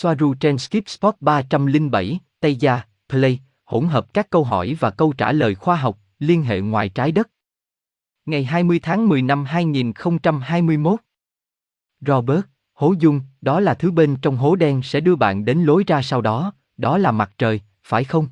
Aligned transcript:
Soaru 0.00 0.34
trên 0.34 0.58
Skip 0.58 0.88
Spot 0.88 1.14
307, 1.20 2.18
Tây 2.40 2.56
Gia, 2.56 2.82
Play, 3.08 3.40
hỗn 3.64 3.84
hợp 3.86 4.14
các 4.14 4.30
câu 4.30 4.44
hỏi 4.44 4.76
và 4.80 4.90
câu 4.90 5.12
trả 5.12 5.32
lời 5.32 5.54
khoa 5.54 5.76
học, 5.76 5.98
liên 6.18 6.42
hệ 6.42 6.60
ngoài 6.60 6.88
trái 6.88 7.12
đất. 7.12 7.30
Ngày 8.26 8.44
20 8.44 8.80
tháng 8.82 9.08
10 9.08 9.22
năm 9.22 9.44
2021. 9.44 11.00
Robert, 12.00 12.40
hố 12.72 12.94
dung, 12.98 13.20
đó 13.40 13.60
là 13.60 13.74
thứ 13.74 13.90
bên 13.90 14.16
trong 14.22 14.36
hố 14.36 14.56
đen 14.56 14.82
sẽ 14.82 15.00
đưa 15.00 15.16
bạn 15.16 15.44
đến 15.44 15.64
lối 15.64 15.84
ra 15.86 16.02
sau 16.02 16.20
đó, 16.20 16.52
đó 16.76 16.98
là 16.98 17.12
mặt 17.12 17.32
trời, 17.38 17.60
phải 17.82 18.04
không? 18.04 18.28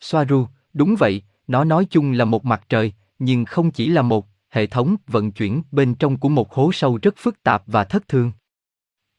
Soaru, 0.00 0.46
đúng 0.72 0.96
vậy, 0.98 1.22
nó 1.46 1.64
nói 1.64 1.86
chung 1.90 2.12
là 2.12 2.24
một 2.24 2.44
mặt 2.44 2.62
trời, 2.68 2.92
nhưng 3.18 3.44
không 3.44 3.70
chỉ 3.70 3.88
là 3.88 4.02
một, 4.02 4.26
hệ 4.48 4.66
thống 4.66 4.96
vận 5.06 5.32
chuyển 5.32 5.62
bên 5.72 5.94
trong 5.94 6.16
của 6.16 6.28
một 6.28 6.52
hố 6.52 6.72
sâu 6.72 6.98
rất 7.02 7.14
phức 7.16 7.42
tạp 7.42 7.62
và 7.66 7.84
thất 7.84 8.08
thường. 8.08 8.32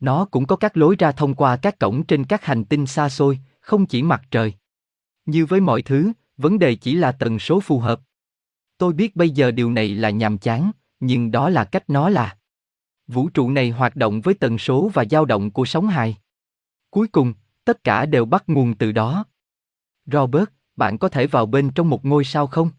Nó 0.01 0.25
cũng 0.25 0.45
có 0.45 0.55
các 0.55 0.77
lối 0.77 0.95
ra 0.99 1.11
thông 1.11 1.33
qua 1.33 1.57
các 1.57 1.79
cổng 1.79 2.03
trên 2.03 2.23
các 2.23 2.45
hành 2.45 2.65
tinh 2.65 2.85
xa 2.85 3.09
xôi, 3.09 3.39
không 3.59 3.85
chỉ 3.85 4.03
mặt 4.03 4.21
trời. 4.31 4.53
Như 5.25 5.45
với 5.45 5.59
mọi 5.59 5.81
thứ, 5.81 6.11
vấn 6.37 6.59
đề 6.59 6.75
chỉ 6.75 6.95
là 6.95 7.11
tần 7.11 7.39
số 7.39 7.59
phù 7.59 7.79
hợp. 7.79 8.01
Tôi 8.77 8.93
biết 8.93 9.15
bây 9.15 9.29
giờ 9.29 9.51
điều 9.51 9.71
này 9.71 9.89
là 9.89 10.09
nhàm 10.09 10.37
chán, 10.37 10.71
nhưng 10.99 11.31
đó 11.31 11.49
là 11.49 11.63
cách 11.63 11.89
nó 11.89 12.09
là. 12.09 12.37
Vũ 13.07 13.29
trụ 13.29 13.49
này 13.49 13.69
hoạt 13.69 13.95
động 13.95 14.21
với 14.21 14.33
tần 14.33 14.57
số 14.57 14.91
và 14.93 15.05
dao 15.11 15.25
động 15.25 15.51
của 15.51 15.65
sóng 15.65 15.87
hài. 15.87 16.17
Cuối 16.89 17.07
cùng, 17.07 17.33
tất 17.65 17.83
cả 17.83 18.05
đều 18.05 18.25
bắt 18.25 18.43
nguồn 18.47 18.73
từ 18.73 18.91
đó. 18.91 19.25
Robert, 20.05 20.49
bạn 20.75 20.97
có 20.97 21.09
thể 21.09 21.27
vào 21.27 21.45
bên 21.45 21.71
trong 21.71 21.89
một 21.89 22.05
ngôi 22.05 22.23
sao 22.23 22.47
không? 22.47 22.69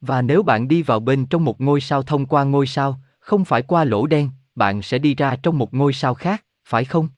Và 0.00 0.22
nếu 0.22 0.42
bạn 0.42 0.68
đi 0.68 0.82
vào 0.82 1.00
bên 1.00 1.26
trong 1.26 1.44
một 1.44 1.60
ngôi 1.60 1.80
sao 1.80 2.02
thông 2.02 2.26
qua 2.26 2.44
ngôi 2.44 2.66
sao, 2.66 3.00
không 3.18 3.44
phải 3.44 3.62
qua 3.62 3.84
lỗ 3.84 4.06
đen, 4.06 4.30
bạn 4.54 4.82
sẽ 4.82 4.98
đi 4.98 5.14
ra 5.14 5.36
trong 5.42 5.58
một 5.58 5.74
ngôi 5.74 5.92
sao 5.92 6.14
khác, 6.14 6.45
phải 6.66 6.84
không? 6.84 7.08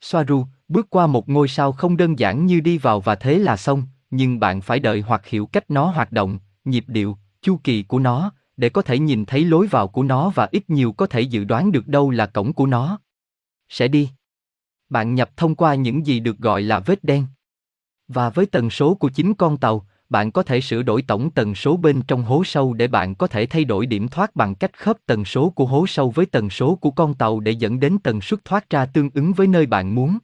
Soaru, 0.00 0.46
bước 0.68 0.90
qua 0.90 1.06
một 1.06 1.28
ngôi 1.28 1.48
sao 1.48 1.72
không 1.72 1.96
đơn 1.96 2.18
giản 2.18 2.46
như 2.46 2.60
đi 2.60 2.78
vào 2.78 3.00
và 3.00 3.14
thế 3.14 3.38
là 3.38 3.56
xong, 3.56 3.86
nhưng 4.10 4.40
bạn 4.40 4.60
phải 4.60 4.80
đợi 4.80 5.00
hoặc 5.00 5.26
hiểu 5.26 5.46
cách 5.46 5.70
nó 5.70 5.86
hoạt 5.90 6.12
động, 6.12 6.38
nhịp 6.64 6.84
điệu, 6.86 7.18
chu 7.42 7.60
kỳ 7.64 7.82
của 7.82 7.98
nó, 7.98 8.32
để 8.56 8.68
có 8.68 8.82
thể 8.82 8.98
nhìn 8.98 9.24
thấy 9.24 9.44
lối 9.44 9.66
vào 9.66 9.88
của 9.88 10.02
nó 10.02 10.30
và 10.34 10.48
ít 10.52 10.70
nhiều 10.70 10.92
có 10.92 11.06
thể 11.06 11.20
dự 11.20 11.44
đoán 11.44 11.72
được 11.72 11.88
đâu 11.88 12.10
là 12.10 12.26
cổng 12.26 12.52
của 12.52 12.66
nó. 12.66 13.00
Sẽ 13.68 13.88
đi. 13.88 14.10
Bạn 14.90 15.14
nhập 15.14 15.30
thông 15.36 15.54
qua 15.54 15.74
những 15.74 16.06
gì 16.06 16.20
được 16.20 16.38
gọi 16.38 16.62
là 16.62 16.80
vết 16.80 17.04
đen. 17.04 17.26
Và 18.08 18.30
với 18.30 18.46
tần 18.46 18.70
số 18.70 18.94
của 18.94 19.08
chính 19.08 19.34
con 19.34 19.56
tàu, 19.56 19.87
bạn 20.08 20.32
có 20.32 20.42
thể 20.42 20.60
sửa 20.60 20.82
đổi 20.82 21.02
tổng 21.02 21.30
tần 21.30 21.54
số 21.54 21.76
bên 21.76 22.02
trong 22.08 22.22
hố 22.22 22.44
sâu 22.44 22.74
để 22.74 22.88
bạn 22.88 23.14
có 23.14 23.26
thể 23.26 23.46
thay 23.46 23.64
đổi 23.64 23.86
điểm 23.86 24.08
thoát 24.08 24.36
bằng 24.36 24.54
cách 24.54 24.78
khớp 24.78 24.96
tần 25.06 25.24
số 25.24 25.50
của 25.50 25.66
hố 25.66 25.86
sâu 25.86 26.10
với 26.10 26.26
tần 26.26 26.50
số 26.50 26.74
của 26.74 26.90
con 26.90 27.14
tàu 27.14 27.40
để 27.40 27.52
dẫn 27.52 27.80
đến 27.80 27.98
tần 27.98 28.20
suất 28.20 28.44
thoát 28.44 28.70
ra 28.70 28.86
tương 28.86 29.10
ứng 29.14 29.32
với 29.32 29.46
nơi 29.46 29.66
bạn 29.66 29.94
muốn. 29.94 30.18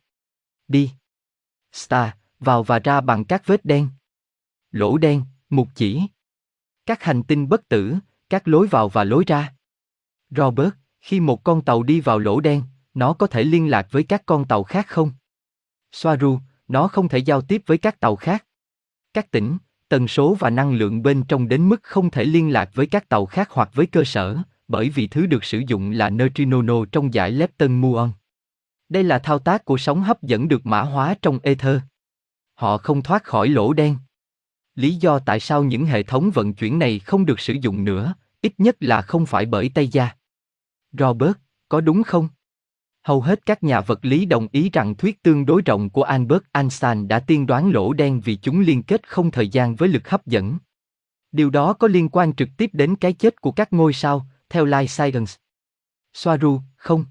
Đi. 0.69 0.91
Star, 1.73 2.11
vào 2.41 2.62
và 2.62 2.79
ra 2.79 3.01
bằng 3.01 3.25
các 3.25 3.47
vết 3.47 3.65
đen. 3.65 3.89
Lỗ 4.71 4.99
đen, 4.99 5.23
mục 5.51 5.69
chỉ. 5.75 6.03
Các 6.87 7.03
hành 7.03 7.23
tinh 7.23 7.49
bất 7.49 7.69
tử, 7.69 7.95
các 8.31 8.49
lối 8.49 8.67
vào 8.67 8.89
và 8.89 9.05
lối 9.05 9.25
ra. 9.27 9.55
Robert, 10.31 10.71
khi 11.01 11.21
một 11.21 11.45
con 11.45 11.62
tàu 11.62 11.83
đi 11.83 12.01
vào 12.01 12.19
lỗ 12.19 12.41
đen, 12.41 12.62
nó 12.95 13.12
có 13.12 13.27
thể 13.27 13.45
liên 13.45 13.71
lạc 13.71 13.87
với 13.91 14.03
các 14.03 14.23
con 14.27 14.49
tàu 14.49 14.62
khác 14.62 14.87
không? 14.89 15.12
Soaru, 15.93 16.39
nó 16.69 16.89
không 16.89 17.09
thể 17.09 17.19
giao 17.19 17.41
tiếp 17.41 17.62
với 17.67 17.79
các 17.79 18.01
tàu 18.01 18.17
khác. 18.17 18.47
Các 19.15 19.31
tỉnh, 19.31 19.59
tần 19.95 20.09
số 20.09 20.34
và 20.34 20.50
năng 20.50 20.75
lượng 20.75 21.03
bên 21.03 21.23
trong 21.23 21.48
đến 21.48 21.69
mức 21.69 21.83
không 21.83 22.11
thể 22.11 22.25
liên 22.25 22.53
lạc 22.53 22.70
với 22.75 22.87
các 22.87 23.09
tàu 23.09 23.27
khác 23.27 23.48
hoặc 23.50 23.70
với 23.75 23.87
cơ 23.87 24.05
sở, 24.05 24.37
bởi 24.69 24.89
vì 24.89 25.06
thứ 25.06 25.27
được 25.27 25.45
sử 25.45 25.62
dụng 25.67 25.91
là 25.91 26.11
neutrino 26.11 26.84
trong 26.92 27.14
giải 27.14 27.31
lepton 27.31 27.81
muon. 27.81 28.12
Đây 28.89 29.03
là 29.05 29.19
thao 29.19 29.39
tác 29.39 29.65
của 29.65 29.77
sóng 29.77 30.03
hấp 30.03 30.22
dẫn 30.22 30.48
được 30.48 30.67
mã 30.67 30.81
hóa 30.81 31.15
trong 31.22 31.39
ether. 31.42 31.81
Họ 32.55 32.78
không 32.78 33.03
thoát 33.03 33.25
khỏi 33.25 33.48
lỗ 33.48 33.72
đen. 33.72 33.97
Lý 34.75 34.95
do 34.95 35.19
tại 35.19 35.41
sao 35.41 35.65
những 35.65 35.87
hệ 35.87 36.03
thống 36.03 36.31
vận 36.31 36.55
chuyển 36.55 36.78
này 36.78 36.98
không 36.98 37.27
được 37.27 37.41
sử 37.41 37.53
dụng 37.53 37.84
nữa, 37.84 38.15
ít 38.43 38.53
nhất 38.59 38.76
là 38.81 39.03
không 39.03 39.26
phải 39.26 39.47
bởi 39.47 39.71
Tây 39.75 39.88
Gia. 39.88 40.09
Robert, 40.93 41.37
có 41.69 41.81
đúng 41.81 42.03
không? 42.03 42.28
Hầu 43.04 43.20
hết 43.20 43.47
các 43.47 43.62
nhà 43.62 43.81
vật 43.81 44.04
lý 44.04 44.26
đồng 44.26 44.48
ý 44.53 44.70
rằng 44.70 44.94
thuyết 44.94 45.22
tương 45.22 45.47
đối 45.47 45.62
rộng 45.62 45.91
của 45.91 46.03
Albert 46.03 46.42
Einstein 46.53 47.09
đã 47.09 47.20
tiên 47.20 47.47
đoán 47.47 47.70
lỗ 47.70 47.92
đen 47.92 48.20
vì 48.20 48.37
chúng 48.37 48.60
liên 48.60 48.82
kết 48.82 49.09
không 49.09 49.31
thời 49.31 49.48
gian 49.48 49.75
với 49.75 49.88
lực 49.88 50.09
hấp 50.09 50.26
dẫn. 50.26 50.59
Điều 51.32 51.50
đó 51.50 51.72
có 51.72 51.88
liên 51.88 52.09
quan 52.09 52.34
trực 52.34 52.48
tiếp 52.56 52.70
đến 52.72 52.97
cái 52.97 53.12
chết 53.12 53.41
của 53.41 53.53
các 53.53 53.72
ngôi 53.72 53.93
sao, 53.93 54.26
theo 54.48 54.66
Life 54.66 54.87
Science. 54.87 55.32
Soaru, 56.12 56.60
không. 56.76 57.04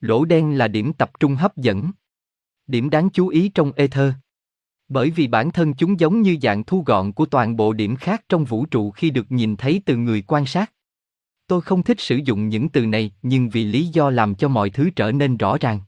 Lỗ 0.00 0.24
đen 0.24 0.58
là 0.58 0.68
điểm 0.68 0.92
tập 0.92 1.10
trung 1.20 1.34
hấp 1.34 1.56
dẫn. 1.56 1.90
Điểm 2.66 2.90
đáng 2.90 3.10
chú 3.10 3.28
ý 3.28 3.48
trong 3.48 3.72
ether. 3.72 4.12
Bởi 4.88 5.10
vì 5.10 5.26
bản 5.26 5.50
thân 5.50 5.74
chúng 5.74 6.00
giống 6.00 6.22
như 6.22 6.36
dạng 6.42 6.64
thu 6.64 6.82
gọn 6.86 7.12
của 7.12 7.26
toàn 7.26 7.56
bộ 7.56 7.72
điểm 7.72 7.96
khác 7.96 8.24
trong 8.28 8.44
vũ 8.44 8.66
trụ 8.66 8.90
khi 8.90 9.10
được 9.10 9.32
nhìn 9.32 9.56
thấy 9.56 9.82
từ 9.86 9.96
người 9.96 10.22
quan 10.26 10.46
sát. 10.46 10.72
Tôi 11.46 11.60
không 11.60 11.82
thích 11.82 12.00
sử 12.00 12.16
dụng 12.24 12.48
những 12.48 12.68
từ 12.68 12.86
này 12.86 13.12
nhưng 13.22 13.48
vì 13.48 13.64
lý 13.64 13.86
do 13.86 14.10
làm 14.10 14.34
cho 14.34 14.48
mọi 14.48 14.70
thứ 14.70 14.90
trở 14.90 15.12
nên 15.12 15.36
rõ 15.36 15.56
ràng. 15.60 15.80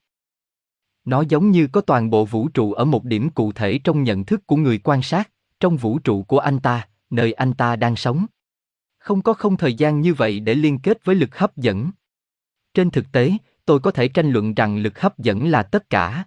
Nó 1.05 1.25
giống 1.29 1.51
như 1.51 1.67
có 1.67 1.81
toàn 1.81 2.11
bộ 2.11 2.25
vũ 2.25 2.49
trụ 2.49 2.73
ở 2.73 2.85
một 2.85 3.05
điểm 3.05 3.31
cụ 3.31 3.53
thể 3.53 3.79
trong 3.85 4.03
nhận 4.03 4.25
thức 4.25 4.47
của 4.47 4.57
người 4.57 4.79
quan 4.79 5.03
sát, 5.03 5.31
trong 5.61 5.77
vũ 5.77 5.99
trụ 5.99 6.23
của 6.23 6.39
anh 6.39 6.61
ta, 6.61 6.89
nơi 7.11 7.33
anh 7.33 7.53
ta 7.55 7.77
đang 7.77 7.97
sống. 7.97 8.27
Không 8.99 9.23
có 9.23 9.33
không 9.33 9.57
thời 9.57 9.75
gian 9.75 10.01
như 10.01 10.15
vậy 10.15 10.41
để 10.41 10.55
liên 10.55 10.79
kết 10.79 11.05
với 11.05 11.15
lực 11.15 11.39
hấp 11.39 11.57
dẫn. 11.57 11.91
Trên 12.75 12.91
thực 12.91 13.13
tế, 13.13 13.33
tôi 13.65 13.81
có 13.81 13.91
thể 13.91 14.09
tranh 14.09 14.31
luận 14.31 14.55
rằng 14.55 14.79
lực 14.79 15.01
hấp 15.01 15.19
dẫn 15.19 15.49
là 15.49 15.63
tất 15.63 15.91
cả. 15.91 16.25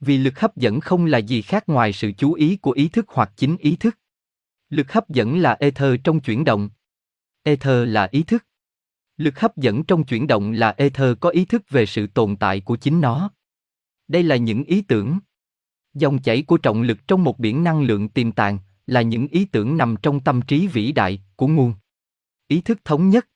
Vì 0.00 0.18
lực 0.18 0.40
hấp 0.40 0.56
dẫn 0.56 0.80
không 0.80 1.04
là 1.04 1.18
gì 1.18 1.42
khác 1.42 1.68
ngoài 1.68 1.92
sự 1.92 2.12
chú 2.12 2.32
ý 2.32 2.56
của 2.56 2.70
ý 2.70 2.88
thức 2.88 3.06
hoặc 3.08 3.32
chính 3.36 3.56
ý 3.56 3.76
thức. 3.76 3.98
Lực 4.70 4.92
hấp 4.92 5.08
dẫn 5.08 5.38
là 5.38 5.56
ether 5.60 5.94
trong 6.04 6.20
chuyển 6.20 6.44
động. 6.44 6.70
Ether 7.42 7.88
là 7.88 8.08
ý 8.10 8.22
thức. 8.22 8.47
Lực 9.18 9.40
hấp 9.40 9.56
dẫn 9.56 9.84
trong 9.84 10.04
chuyển 10.04 10.26
động 10.26 10.52
là 10.52 10.74
ether 10.76 11.16
có 11.20 11.28
ý 11.30 11.44
thức 11.44 11.62
về 11.70 11.86
sự 11.86 12.06
tồn 12.06 12.36
tại 12.36 12.60
của 12.60 12.76
chính 12.76 13.00
nó. 13.00 13.30
Đây 14.08 14.22
là 14.22 14.36
những 14.36 14.64
ý 14.64 14.82
tưởng. 14.82 15.18
Dòng 15.94 16.22
chảy 16.22 16.42
của 16.42 16.56
trọng 16.56 16.82
lực 16.82 17.08
trong 17.08 17.24
một 17.24 17.38
biển 17.38 17.64
năng 17.64 17.82
lượng 17.82 18.08
tiềm 18.08 18.32
tàng 18.32 18.58
là 18.86 19.02
những 19.02 19.26
ý 19.26 19.44
tưởng 19.44 19.76
nằm 19.76 19.96
trong 20.02 20.20
tâm 20.20 20.42
trí 20.42 20.66
vĩ 20.66 20.92
đại 20.92 21.22
của 21.36 21.46
nguồn. 21.46 21.74
Ý 22.48 22.60
thức 22.60 22.78
thống 22.84 23.10
nhất. 23.10 23.28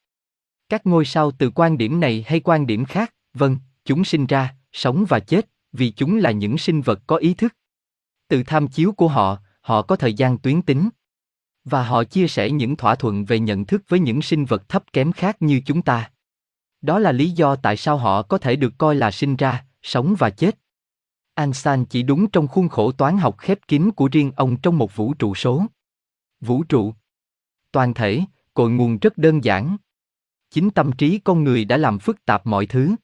Các 0.68 0.86
ngôi 0.86 1.04
sao 1.04 1.30
từ 1.30 1.50
quan 1.50 1.78
điểm 1.78 2.00
này 2.00 2.24
hay 2.26 2.40
quan 2.40 2.66
điểm 2.66 2.84
khác, 2.84 3.14
vâng, 3.34 3.56
chúng 3.84 4.04
sinh 4.04 4.26
ra, 4.26 4.54
sống 4.72 5.04
và 5.08 5.20
chết, 5.20 5.48
vì 5.72 5.90
chúng 5.90 6.16
là 6.16 6.30
những 6.30 6.58
sinh 6.58 6.80
vật 6.80 7.00
có 7.06 7.16
ý 7.16 7.34
thức. 7.34 7.56
Từ 8.28 8.42
tham 8.46 8.68
chiếu 8.68 8.92
của 8.92 9.08
họ, 9.08 9.38
họ 9.60 9.82
có 9.82 9.96
thời 9.96 10.14
gian 10.14 10.38
tuyến 10.38 10.62
tính. 10.62 10.88
Và 11.64 11.82
họ 11.82 12.04
chia 12.04 12.28
sẻ 12.28 12.50
những 12.50 12.76
thỏa 12.76 12.94
thuận 12.94 13.24
về 13.24 13.38
nhận 13.38 13.64
thức 13.64 13.82
với 13.88 14.00
những 14.00 14.22
sinh 14.22 14.44
vật 14.44 14.68
thấp 14.68 14.84
kém 14.92 15.12
khác 15.12 15.36
như 15.40 15.60
chúng 15.66 15.82
ta. 15.82 16.10
Đó 16.80 16.98
là 16.98 17.12
lý 17.12 17.30
do 17.30 17.56
tại 17.56 17.76
sao 17.76 17.96
họ 17.96 18.22
có 18.22 18.38
thể 18.38 18.56
được 18.56 18.72
coi 18.78 18.94
là 18.94 19.10
sinh 19.10 19.36
ra, 19.36 19.64
sống 19.82 20.14
và 20.18 20.30
chết. 20.30 20.58
Einstein 21.34 21.84
chỉ 21.84 22.02
đúng 22.02 22.30
trong 22.30 22.48
khuôn 22.48 22.68
khổ 22.68 22.92
toán 22.92 23.18
học 23.18 23.38
khép 23.38 23.58
kín 23.68 23.90
của 23.90 24.08
riêng 24.12 24.32
ông 24.36 24.56
trong 24.56 24.78
một 24.78 24.96
vũ 24.96 25.14
trụ 25.14 25.34
số. 25.34 25.66
Vũ 26.40 26.62
trụ. 26.62 26.94
Toàn 27.72 27.94
thể, 27.94 28.20
cội 28.54 28.70
nguồn 28.70 28.98
rất 28.98 29.18
đơn 29.18 29.44
giản. 29.44 29.76
Chính 30.50 30.70
tâm 30.70 30.92
trí 30.92 31.18
con 31.18 31.44
người 31.44 31.64
đã 31.64 31.76
làm 31.76 31.98
phức 31.98 32.24
tạp 32.24 32.46
mọi 32.46 32.66
thứ. 32.66 32.94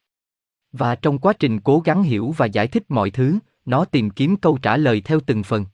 Và 0.71 0.95
trong 0.95 1.19
quá 1.19 1.33
trình 1.39 1.59
cố 1.59 1.79
gắng 1.79 2.03
hiểu 2.03 2.31
và 2.37 2.45
giải 2.45 2.67
thích 2.67 2.83
mọi 2.89 3.11
thứ, 3.11 3.39
nó 3.65 3.85
tìm 3.85 4.09
kiếm 4.09 4.35
câu 4.37 4.57
trả 4.61 4.77
lời 4.77 5.01
theo 5.01 5.19
từng 5.25 5.43
phần. 5.43 5.65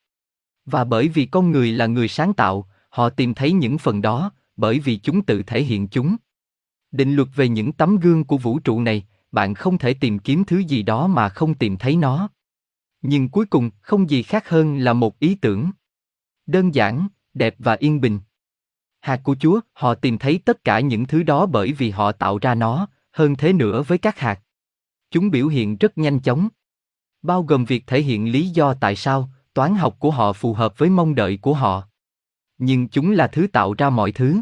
Và 0.65 0.83
bởi 0.83 1.07
vì 1.07 1.25
con 1.25 1.51
người 1.51 1.71
là 1.71 1.85
người 1.85 2.07
sáng 2.07 2.33
tạo, 2.33 2.67
họ 2.95 3.09
tìm 3.09 3.33
thấy 3.33 3.51
những 3.51 3.77
phần 3.77 4.01
đó, 4.01 4.31
bởi 4.55 4.79
vì 4.79 4.97
chúng 4.97 5.21
tự 5.21 5.43
thể 5.43 5.63
hiện 5.63 5.87
chúng. 5.87 6.15
Định 6.91 7.15
luật 7.15 7.27
về 7.35 7.47
những 7.47 7.71
tấm 7.71 7.97
gương 7.97 8.23
của 8.23 8.37
vũ 8.37 8.59
trụ 8.59 8.81
này, 8.81 9.05
bạn 9.31 9.53
không 9.53 9.77
thể 9.77 9.93
tìm 9.93 10.19
kiếm 10.19 10.43
thứ 10.43 10.57
gì 10.57 10.83
đó 10.83 11.07
mà 11.07 11.29
không 11.29 11.53
tìm 11.53 11.77
thấy 11.77 11.95
nó. 11.95 12.29
Nhưng 13.01 13.29
cuối 13.29 13.45
cùng, 13.45 13.69
không 13.81 14.09
gì 14.09 14.23
khác 14.23 14.49
hơn 14.49 14.77
là 14.77 14.93
một 14.93 15.19
ý 15.19 15.35
tưởng. 15.35 15.71
Đơn 16.45 16.75
giản, 16.75 17.07
đẹp 17.33 17.55
và 17.59 17.73
yên 17.73 18.01
bình. 18.01 18.19
Hạt 19.01 19.21
của 19.23 19.35
Chúa, 19.39 19.59
họ 19.73 19.95
tìm 19.95 20.17
thấy 20.17 20.39
tất 20.45 20.63
cả 20.63 20.79
những 20.79 21.05
thứ 21.05 21.23
đó 21.23 21.45
bởi 21.45 21.73
vì 21.73 21.89
họ 21.89 22.11
tạo 22.11 22.37
ra 22.37 22.55
nó, 22.55 22.87
hơn 23.11 23.35
thế 23.35 23.53
nữa 23.53 23.83
với 23.83 23.97
các 23.97 24.19
hạt. 24.19 24.41
Chúng 25.11 25.31
biểu 25.31 25.47
hiện 25.47 25.77
rất 25.77 25.97
nhanh 25.97 26.19
chóng. 26.19 26.47
Bao 27.21 27.43
gồm 27.43 27.65
việc 27.65 27.87
thể 27.87 28.01
hiện 28.01 28.31
lý 28.31 28.49
do 28.49 28.73
tại 28.73 28.95
sao 28.95 29.29
toán 29.53 29.75
học 29.75 29.95
của 29.99 30.11
họ 30.11 30.33
phù 30.33 30.53
hợp 30.53 30.77
với 30.77 30.89
mong 30.89 31.15
đợi 31.15 31.37
của 31.41 31.53
họ. 31.53 31.87
Nhưng 32.57 32.87
chúng 32.87 33.11
là 33.11 33.27
thứ 33.27 33.47
tạo 33.53 33.73
ra 33.73 33.89
mọi 33.89 34.11
thứ. 34.11 34.41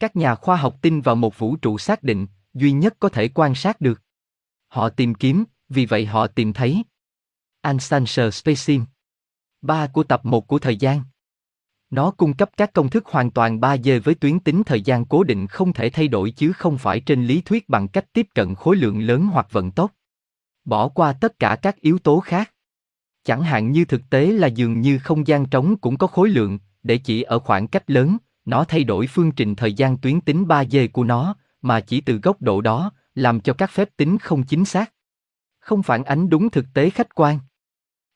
Các 0.00 0.16
nhà 0.16 0.34
khoa 0.34 0.56
học 0.56 0.76
tin 0.82 1.00
vào 1.00 1.14
một 1.14 1.38
vũ 1.38 1.56
trụ 1.56 1.78
xác 1.78 2.02
định, 2.02 2.26
duy 2.54 2.72
nhất 2.72 2.96
có 3.00 3.08
thể 3.08 3.28
quan 3.28 3.54
sát 3.54 3.80
được. 3.80 4.02
Họ 4.68 4.88
tìm 4.88 5.14
kiếm, 5.14 5.44
vì 5.68 5.86
vậy 5.86 6.06
họ 6.06 6.26
tìm 6.26 6.52
thấy. 6.52 6.84
Ansanser 7.60 8.34
Spacing 8.34 8.84
3 9.62 9.86
của 9.86 10.02
tập 10.02 10.24
1 10.24 10.46
của 10.46 10.58
thời 10.58 10.76
gian 10.76 11.02
nó 11.90 12.10
cung 12.10 12.34
cấp 12.34 12.50
các 12.56 12.72
công 12.72 12.90
thức 12.90 13.06
hoàn 13.06 13.30
toàn 13.30 13.60
3D 13.60 14.00
với 14.00 14.14
tuyến 14.14 14.40
tính 14.40 14.62
thời 14.66 14.82
gian 14.82 15.04
cố 15.04 15.24
định 15.24 15.46
không 15.46 15.72
thể 15.72 15.90
thay 15.90 16.08
đổi 16.08 16.30
chứ 16.30 16.52
không 16.52 16.78
phải 16.78 17.00
trên 17.00 17.26
lý 17.26 17.40
thuyết 17.40 17.68
bằng 17.68 17.88
cách 17.88 18.12
tiếp 18.12 18.26
cận 18.34 18.54
khối 18.54 18.76
lượng 18.76 19.00
lớn 19.00 19.26
hoặc 19.26 19.46
vận 19.50 19.70
tốc. 19.70 19.92
bỏ 20.64 20.88
qua 20.88 21.12
tất 21.12 21.38
cả 21.38 21.56
các 21.62 21.80
yếu 21.80 21.98
tố 21.98 22.20
khác. 22.20 22.52
Chẳng 23.24 23.42
hạn 23.42 23.72
như 23.72 23.84
thực 23.84 24.10
tế 24.10 24.26
là 24.26 24.46
dường 24.46 24.80
như 24.80 24.98
không 24.98 25.26
gian 25.26 25.46
trống 25.46 25.76
cũng 25.76 25.98
có 25.98 26.06
khối 26.06 26.28
lượng, 26.28 26.58
để 26.82 26.98
chỉ 26.98 27.22
ở 27.22 27.38
khoảng 27.38 27.66
cách 27.66 27.90
lớn, 27.90 28.16
nó 28.44 28.64
thay 28.64 28.84
đổi 28.84 29.06
phương 29.06 29.32
trình 29.32 29.54
thời 29.54 29.72
gian 29.72 29.96
tuyến 29.96 30.20
tính 30.20 30.44
3D 30.44 30.88
của 30.92 31.04
nó, 31.04 31.34
mà 31.62 31.80
chỉ 31.80 32.00
từ 32.00 32.16
góc 32.22 32.42
độ 32.42 32.60
đó, 32.60 32.92
làm 33.14 33.40
cho 33.40 33.52
các 33.52 33.70
phép 33.70 33.88
tính 33.96 34.18
không 34.18 34.42
chính 34.42 34.64
xác. 34.64 34.92
Không 35.60 35.82
phản 35.82 36.04
ánh 36.04 36.28
đúng 36.28 36.50
thực 36.50 36.66
tế 36.74 36.90
khách 36.90 37.14
quan. 37.14 37.38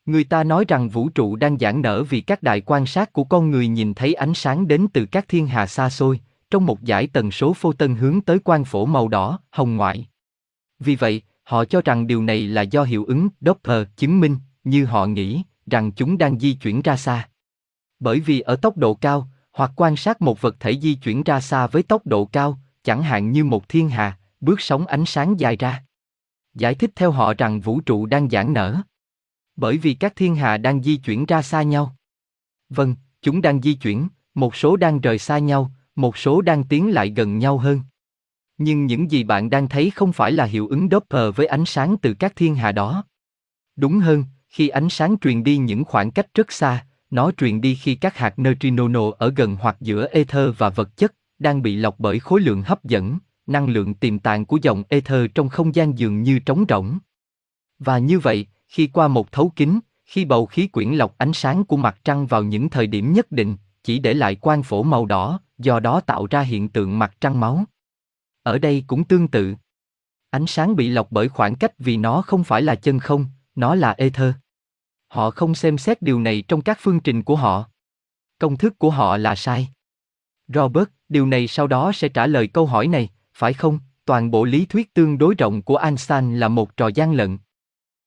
Người 0.07 0.25
ta 0.25 0.45
nói 0.45 0.65
rằng 0.69 0.89
vũ 0.89 1.09
trụ 1.09 1.37
đang 1.37 1.59
giãn 1.59 1.83
nở 1.83 2.03
vì 2.03 2.21
các 2.21 2.43
đài 2.43 2.61
quan 2.61 2.87
sát 2.87 3.13
của 3.13 3.25
con 3.25 3.51
người 3.51 3.69
nhìn 3.69 3.95
thấy 3.95 4.15
ánh 4.15 4.35
sáng 4.35 4.69
đến 4.69 4.87
từ 4.93 5.07
các 5.07 5.29
thiên 5.29 5.47
hà 5.47 5.67
xa 5.67 5.91
xôi, 5.91 6.21
trong 6.51 6.67
một 6.67 6.83
giải 6.83 7.07
tần 7.07 7.31
số 7.31 7.53
phô 7.53 7.73
tân 7.73 7.97
hướng 7.97 8.21
tới 8.21 8.39
quang 8.39 8.65
phổ 8.65 8.87
màu 8.87 9.09
đỏ, 9.09 9.39
hồng 9.51 9.77
ngoại. 9.77 10.09
Vì 10.79 10.97
vậy, 10.97 11.23
họ 11.43 11.65
cho 11.65 11.81
rằng 11.85 12.07
điều 12.07 12.23
này 12.23 12.43
là 12.43 12.63
do 12.63 12.85
hiệu 12.85 13.05
ứng 13.05 13.29
Doppler 13.41 13.87
chứng 13.97 14.21
minh, 14.21 14.37
như 14.65 14.85
họ 14.85 15.07
nghĩ, 15.07 15.43
rằng 15.67 15.93
chúng 15.93 16.19
đang 16.19 16.39
di 16.39 16.53
chuyển 16.53 16.83
ra 16.83 16.97
xa. 16.97 17.29
Bởi 18.01 18.21
vì 18.21 18.41
ở 18.41 18.57
tốc 18.57 18.77
độ 18.77 18.95
cao, 18.95 19.29
hoặc 19.53 19.73
quan 19.77 19.97
sát 19.97 20.23
một 20.23 20.41
vật 20.41 20.57
thể 20.61 20.81
di 20.81 20.95
chuyển 20.95 21.23
ra 21.23 21.41
xa 21.41 21.67
với 21.67 21.83
tốc 21.83 22.07
độ 22.07 22.25
cao, 22.25 22.59
chẳng 22.83 23.03
hạn 23.03 23.33
như 23.33 23.45
một 23.45 23.69
thiên 23.69 23.89
hà, 23.89 24.19
bước 24.41 24.61
sóng 24.61 24.87
ánh 24.87 25.05
sáng 25.07 25.41
dài 25.41 25.57
ra. 25.57 25.85
Giải 26.55 26.75
thích 26.75 26.91
theo 26.97 27.11
họ 27.11 27.35
rằng 27.39 27.61
vũ 27.61 27.81
trụ 27.81 28.07
đang 28.07 28.31
giãn 28.31 28.53
nở. 28.53 28.77
Bởi 29.57 29.79
vì 29.79 29.95
các 29.95 30.17
thiên 30.17 30.37
hà 30.37 30.57
đang 30.57 30.83
di 30.83 30.97
chuyển 30.97 31.27
ra 31.27 31.43
xa 31.43 31.63
nhau. 31.63 31.97
Vâng, 32.69 32.97
chúng 33.23 33.43
đang 33.43 33.63
di 33.63 33.75
chuyển, 33.75 34.09
một 34.35 34.57
số 34.57 34.77
đang 34.77 35.01
rời 35.01 35.19
xa 35.19 35.39
nhau, 35.39 35.71
một 35.97 36.17
số 36.17 36.41
đang 36.41 36.65
tiến 36.65 36.95
lại 36.95 37.13
gần 37.17 37.39
nhau 37.39 37.59
hơn. 37.59 37.81
Nhưng 38.59 38.87
những 38.87 39.11
gì 39.11 39.25
bạn 39.25 39.51
đang 39.51 39.69
thấy 39.69 39.91
không 39.91 40.13
phải 40.13 40.33
là 40.33 40.45
hiệu 40.45 40.69
ứng 40.69 40.89
Doppler 40.91 41.35
với 41.35 41.47
ánh 41.47 41.65
sáng 41.65 41.97
từ 42.03 42.15
các 42.15 42.37
thiên 42.37 42.55
hà 42.55 42.73
đó. 42.73 43.05
Đúng 43.77 43.99
hơn, 43.99 44.25
khi 44.49 44.69
ánh 44.69 44.89
sáng 44.89 45.17
truyền 45.21 45.45
đi 45.45 45.57
những 45.57 45.85
khoảng 45.85 46.11
cách 46.11 46.35
rất 46.35 46.53
xa, 46.53 46.87
nó 47.15 47.31
truyền 47.37 47.61
đi 47.61 47.75
khi 47.75 47.95
các 47.95 48.17
hạt 48.17 48.39
neutrino 48.39 49.11
ở 49.19 49.33
gần 49.37 49.57
hoặc 49.61 49.77
giữa 49.81 50.07
ether 50.13 50.51
và 50.59 50.69
vật 50.69 50.97
chất 50.97 51.15
đang 51.39 51.63
bị 51.63 51.77
lọc 51.77 52.01
bởi 52.01 52.19
khối 52.19 52.41
lượng 52.41 52.63
hấp 52.63 52.85
dẫn, 52.85 53.19
năng 53.47 53.69
lượng 53.69 53.95
tiềm 53.95 54.19
tàng 54.19 54.45
của 54.45 54.59
dòng 54.63 54.83
ether 54.89 55.27
trong 55.35 55.49
không 55.49 55.75
gian 55.75 55.99
dường 55.99 56.23
như 56.23 56.39
trống 56.39 56.65
rỗng. 56.69 56.99
Và 57.79 57.99
như 57.99 58.19
vậy, 58.19 58.47
khi 58.69 58.87
qua 58.87 59.09
một 59.09 59.33
thấu 59.33 59.53
kính, 59.57 59.81
khi 60.05 60.25
bầu 60.25 60.47
khí 60.47 60.67
quyển 60.67 60.91
lọc 60.91 61.19
ánh 61.19 61.33
sáng 61.33 61.65
của 61.65 61.77
mặt 61.77 61.99
trăng 62.05 62.27
vào 62.27 62.43
những 62.43 62.71
thời 62.71 62.87
điểm 62.87 63.13
nhất 63.13 63.33
định, 63.33 63.57
chỉ 63.83 63.99
để 63.99 64.15
lại 64.15 64.35
quang 64.35 64.63
phổ 64.63 64.83
màu 64.83 65.07
đỏ, 65.07 65.41
do 65.59 65.81
đó 65.81 66.01
tạo 66.01 66.27
ra 66.31 66.41
hiện 66.41 66.69
tượng 66.69 66.99
mặt 66.99 67.15
trăng 67.21 67.41
máu. 67.41 67.65
Ở 68.43 68.59
đây 68.59 68.85
cũng 68.87 69.05
tương 69.05 69.29
tự. 69.29 69.55
Ánh 70.31 70.47
sáng 70.47 70.77
bị 70.77 70.89
lọc 70.89 71.13
bởi 71.13 71.29
khoảng 71.29 71.55
cách 71.55 71.79
vì 71.79 71.97
nó 71.97 72.23
không 72.23 72.45
phải 72.45 72.63
là 72.63 72.75
chân 72.75 72.99
không, 72.99 73.27
nó 73.55 73.75
là 73.75 73.93
ether. 73.93 74.35
Họ 75.15 75.31
không 75.31 75.55
xem 75.55 75.79
xét 75.79 76.03
điều 76.03 76.21
này 76.21 76.43
trong 76.49 76.61
các 76.61 76.79
phương 76.81 77.01
trình 77.01 77.23
của 77.23 77.37
họ. 77.37 77.65
Công 78.39 78.57
thức 78.57 78.79
của 78.79 78.91
họ 78.91 79.17
là 79.17 79.35
sai. 79.35 79.69
Robert, 80.49 80.89
điều 81.09 81.27
này 81.27 81.49
sau 81.49 81.67
đó 81.67 81.93
sẽ 81.95 82.09
trả 82.09 82.27
lời 82.27 82.47
câu 82.47 82.67
hỏi 82.67 82.89
này, 82.89 83.09
phải 83.35 83.53
không? 83.53 83.79
Toàn 84.05 84.31
bộ 84.31 84.45
lý 84.45 84.67
thuyết 84.67 84.95
tương 84.95 85.19
đối 85.19 85.35
rộng 85.35 85.63
của 85.63 85.77
Einstein 85.77 86.37
là 86.37 86.49
một 86.49 86.77
trò 86.77 86.89
gian 86.89 87.13
lận. 87.13 87.39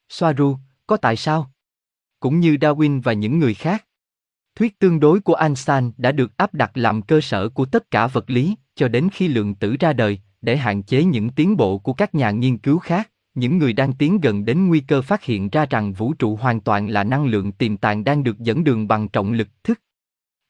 Soaru, 0.10 0.58
có 0.88 0.98
tại 0.98 1.16
sao? 1.16 1.52
Cũng 2.20 2.40
như 2.40 2.56
Darwin 2.56 3.02
và 3.02 3.14
những 3.14 3.40
người 3.40 3.54
khác. 3.54 3.86
Thuyết 4.56 4.80
tương 4.80 5.00
đối 5.00 5.20
của 5.20 5.36
Einstein 5.36 5.92
đã 5.98 6.12
được 6.12 6.38
áp 6.38 6.54
đặt 6.54 6.72
làm 6.78 7.02
cơ 7.02 7.22
sở 7.22 7.50
của 7.50 7.66
tất 7.66 7.92
cả 7.92 8.08
vật 8.08 8.30
lý, 8.30 8.56
cho 8.76 8.88
đến 8.88 9.10
khi 9.14 9.28
lượng 9.28 9.56
tử 9.56 9.76
ra 9.80 9.94
đời, 9.94 10.20
để 10.42 10.58
hạn 10.58 10.84
chế 10.84 11.04
những 11.04 11.30
tiến 11.30 11.58
bộ 11.58 11.78
của 11.78 11.94
các 11.94 12.16
nhà 12.16 12.32
nghiên 12.32 12.58
cứu 12.58 12.80
khác, 12.80 13.12
những 13.38 13.58
người 13.58 13.74
đang 13.74 13.94
tiến 13.94 14.22
gần 14.22 14.46
đến 14.46 14.68
nguy 14.68 14.80
cơ 14.80 15.02
phát 15.02 15.24
hiện 15.24 15.50
ra 15.50 15.66
rằng 15.66 15.94
vũ 15.94 16.14
trụ 16.14 16.36
hoàn 16.36 16.62
toàn 16.62 16.90
là 16.90 17.04
năng 17.04 17.26
lượng 17.26 17.52
tiềm 17.52 17.78
tàng 17.78 18.04
đang 18.04 18.24
được 18.24 18.40
dẫn 18.40 18.64
đường 18.64 18.88
bằng 18.88 19.08
trọng 19.08 19.32
lực 19.32 19.48
thức. 19.64 19.82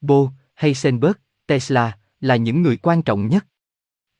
Bohr, 0.01 0.31
Heisenberg, 0.56 1.16
Tesla 1.48 1.98
là 2.19 2.36
những 2.36 2.62
người 2.62 2.78
quan 2.78 3.01
trọng 3.01 3.28
nhất. 3.28 3.45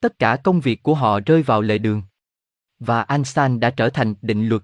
Tất 0.02 0.20
cả 0.20 0.36
công 0.36 0.60
việc 0.60 0.84
của 0.84 0.96
họ 0.96 1.20
rơi 1.20 1.44
vào 1.44 1.62
lề 1.62 1.78
đường. 1.78 2.02
Và 2.80 3.02
Einstein 3.02 3.60
đã 3.60 3.70
trở 3.70 3.90
thành 3.90 4.14
định 4.22 4.48
luật. 4.48 4.62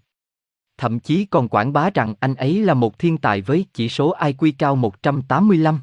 Thậm 0.78 1.00
chí 1.00 1.26
còn 1.26 1.48
quảng 1.48 1.74
bá 1.74 1.90
rằng 1.90 2.14
anh 2.20 2.36
ấy 2.36 2.64
là 2.64 2.74
một 2.74 3.00
thiên 3.00 3.18
tài 3.18 3.42
với 3.42 3.66
chỉ 3.74 3.90
số 3.90 4.16
IQ 4.16 4.52
cao 4.58 4.76
185. 4.76 5.80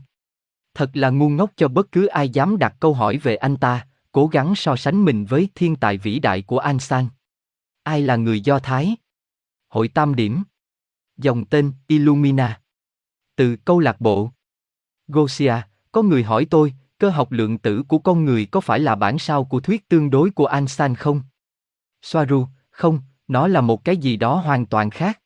Thật 0.75 0.91
là 0.95 1.11
ngu 1.11 1.29
ngốc 1.29 1.51
cho 1.57 1.69
bất 1.69 1.93
cứ 1.93 2.07
ai 2.07 2.29
dám 2.29 2.59
đặt 2.59 2.75
câu 2.81 2.95
hỏi 2.95 3.17
về 3.17 3.37
anh 3.37 3.57
ta, 3.57 3.87
cố 4.13 4.27
gắng 4.27 4.55
so 4.57 4.77
sánh 4.77 5.05
mình 5.05 5.25
với 5.25 5.49
thiên 5.55 5.77
tài 5.77 5.99
vĩ 5.99 6.19
đại 6.19 6.43
của 6.43 6.59
Einstein. 6.59 7.07
Ai 7.83 8.03
là 8.03 8.17
người 8.17 8.41
Do 8.41 8.59
Thái? 8.59 8.97
Hội 9.69 9.89
Tam 9.89 10.15
Điểm 10.15 10.43
Dòng 11.17 11.45
tên 11.45 11.73
Illumina 11.87 12.61
Từ 13.37 13.57
câu 13.65 13.81
lạc 13.81 14.01
bộ 14.01 14.31
Gosia, 15.09 15.55
có 15.93 16.03
người 16.03 16.23
hỏi 16.23 16.47
tôi, 16.51 16.75
cơ 16.99 17.11
học 17.11 17.33
lượng 17.33 17.59
tử 17.59 17.83
của 17.89 17.99
con 17.99 18.25
người 18.25 18.47
có 18.47 18.61
phải 18.61 18.81
là 18.81 18.95
bản 18.95 19.19
sao 19.19 19.45
của 19.45 19.61
thuyết 19.61 19.89
tương 19.89 20.11
đối 20.11 20.31
của 20.31 20.47
Einstein 20.47 20.95
không? 20.95 21.23
Soaru, 22.03 22.47
không, 22.71 23.01
nó 23.29 23.49
là 23.49 23.61
một 23.61 23.85
cái 23.85 23.97
gì 23.97 24.17
đó 24.17 24.35
hoàn 24.35 24.67
toàn 24.67 24.91
khác. 24.91 25.21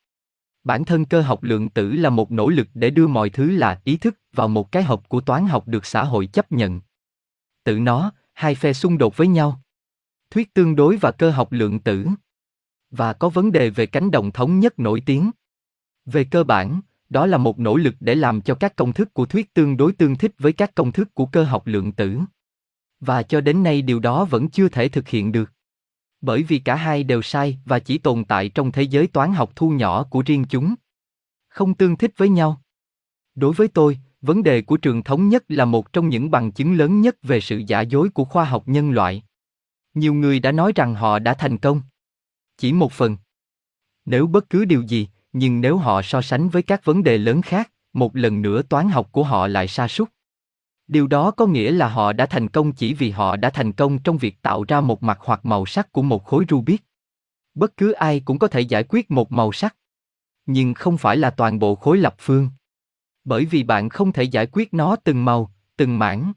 Bản 0.65 0.85
thân 0.85 1.05
cơ 1.05 1.21
học 1.21 1.43
lượng 1.43 1.69
tử 1.69 1.93
là 1.93 2.11
một 2.11 2.33
nỗ 2.33 2.49
lực 2.49 2.69
để 2.75 2.91
đưa 2.91 3.07
mọi 3.07 3.31
thứ 3.31 3.51
là 3.51 3.81
ý 3.85 3.97
thức 3.97 4.19
vào 4.33 4.49
một 4.49 4.73
cái 4.73 4.83
hộp 4.83 5.09
của 5.09 5.21
toán 5.21 5.47
học 5.47 5.69
được 5.69 5.87
xã 5.87 6.05
hội 6.05 6.27
chấp 6.27 6.53
nhận. 6.53 6.81
Tự 7.65 7.79
nó, 7.79 8.13
hai 8.33 8.55
phe 8.55 8.73
xung 8.73 8.99
đột 8.99 9.17
với 9.17 9.27
nhau. 9.27 9.61
Thuyết 10.31 10.55
tương 10.55 10.77
đối 10.77 10.97
và 10.97 11.11
cơ 11.11 11.31
học 11.31 11.53
lượng 11.53 11.81
tử. 11.81 12.07
Và 12.97 13.13
có 13.13 13.29
vấn 13.29 13.53
đề 13.53 13.71
về 13.71 13.87
cánh 13.87 14.11
đồng 14.11 14.31
thống 14.31 14.61
nhất 14.61 14.79
nổi 14.79 15.03
tiếng. 15.07 15.31
Về 16.07 16.25
cơ 16.25 16.45
bản, 16.45 16.81
đó 17.09 17.27
là 17.27 17.39
một 17.39 17.59
nỗ 17.59 17.77
lực 17.77 17.95
để 18.01 18.15
làm 18.15 18.41
cho 18.41 18.55
các 18.55 18.77
công 18.77 18.93
thức 18.93 19.15
của 19.15 19.27
thuyết 19.27 19.55
tương 19.55 19.77
đối 19.77 19.93
tương 19.93 20.17
thích 20.17 20.35
với 20.39 20.53
các 20.53 20.75
công 20.75 20.93
thức 20.93 21.15
của 21.15 21.27
cơ 21.27 21.45
học 21.45 21.63
lượng 21.67 21.93
tử. 21.93 22.19
Và 23.01 23.23
cho 23.23 23.41
đến 23.41 23.63
nay 23.63 23.83
điều 23.83 24.01
đó 24.01 24.25
vẫn 24.25 24.49
chưa 24.49 24.69
thể 24.69 24.89
thực 24.89 25.09
hiện 25.09 25.33
được. 25.33 25.53
Bởi 26.21 26.43
vì 26.43 26.59
cả 26.59 26.75
hai 26.75 27.05
đều 27.05 27.23
sai 27.23 27.59
và 27.65 27.79
chỉ 27.79 27.99
tồn 27.99 28.25
tại 28.25 28.49
trong 28.49 28.73
thế 28.73 28.83
giới 28.83 29.07
toán 29.07 29.33
học 29.33 29.51
thu 29.57 29.71
nhỏ 29.71 30.05
của 30.05 30.23
riêng 30.27 30.45
chúng. 30.49 30.75
Không 31.49 31.75
tương 31.75 31.97
thích 31.97 32.13
với 32.17 32.29
nhau. 32.29 32.61
Đối 33.35 33.53
với 33.53 33.69
tôi, 33.69 33.99
vấn 34.21 34.43
đề 34.43 34.63
của 34.63 34.77
trường 34.77 35.03
thống 35.03 35.29
nhất 35.29 35.45
là 35.49 35.65
một 35.65 35.93
trong 35.93 36.09
những 36.09 36.31
bằng 36.31 36.53
chứng 36.53 36.75
lớn 36.75 37.01
nhất 37.01 37.17
về 37.23 37.41
sự 37.41 37.63
giả 37.67 37.81
dối 37.81 38.09
của 38.09 38.25
khoa 38.25 38.45
học 38.45 38.63
nhân 38.67 38.91
loại. 38.91 39.23
Nhiều 39.95 40.15
người 40.15 40.41
đã 40.41 40.53
nói 40.53 40.73
rằng 40.75 40.95
họ 40.95 41.19
đã 41.19 41.35
thành 41.35 41.59
công. 41.59 41.81
Chỉ 42.57 42.73
một 42.73 42.93
phần. 42.93 43.17
Nếu 44.05 44.27
bất 44.27 44.51
cứ 44.51 44.65
điều 44.65 44.83
gì, 44.83 45.09
nhưng 45.33 45.61
nếu 45.61 45.77
họ 45.77 46.03
so 46.03 46.23
sánh 46.23 46.49
với 46.49 46.63
các 46.63 46.85
vấn 46.85 47.03
đề 47.03 47.19
lớn 47.19 47.43
khác, 47.43 47.71
một 47.93 48.17
lần 48.17 48.43
nữa 48.43 48.63
toán 48.63 48.89
học 48.89 49.09
của 49.13 49.25
họ 49.25 49.47
lại 49.47 49.69
sa 49.69 49.89
sút. 49.89 50.11
Điều 50.87 51.07
đó 51.07 51.31
có 51.31 51.47
nghĩa 51.47 51.71
là 51.71 51.89
họ 51.89 52.13
đã 52.13 52.27
thành 52.27 52.49
công 52.49 52.73
chỉ 52.73 52.95
vì 52.95 53.11
họ 53.11 53.37
đã 53.37 53.51
thành 53.51 53.73
công 53.73 53.99
trong 53.99 54.19
việc 54.19 54.43
tạo 54.43 54.65
ra 54.69 54.81
một 54.81 55.03
mặt 55.03 55.19
hoặc 55.21 55.47
màu 55.47 55.67
sắc 55.67 55.93
của 55.93 56.03
một 56.03 56.25
khối 56.25 56.45
Rubik. 56.49 56.83
Bất 57.55 57.77
cứ 57.77 57.93
ai 57.93 58.21
cũng 58.21 58.39
có 58.39 58.49
thể 58.49 58.61
giải 58.61 58.85
quyết 58.89 59.11
một 59.11 59.33
màu 59.33 59.53
sắc, 59.53 59.77
nhưng 60.47 60.75
không 60.75 60.99
phải 60.99 61.17
là 61.17 61.31
toàn 61.31 61.59
bộ 61.59 61.75
khối 61.75 61.99
lập 61.99 62.15
phương. 62.19 62.51
Bởi 63.25 63.45
vì 63.45 63.63
bạn 63.63 63.89
không 63.89 64.13
thể 64.13 64.23
giải 64.23 64.47
quyết 64.53 64.75
nó 64.75 64.97
từng 64.97 65.25
màu, 65.25 65.53
từng 65.77 65.99
mảng. 65.99 66.33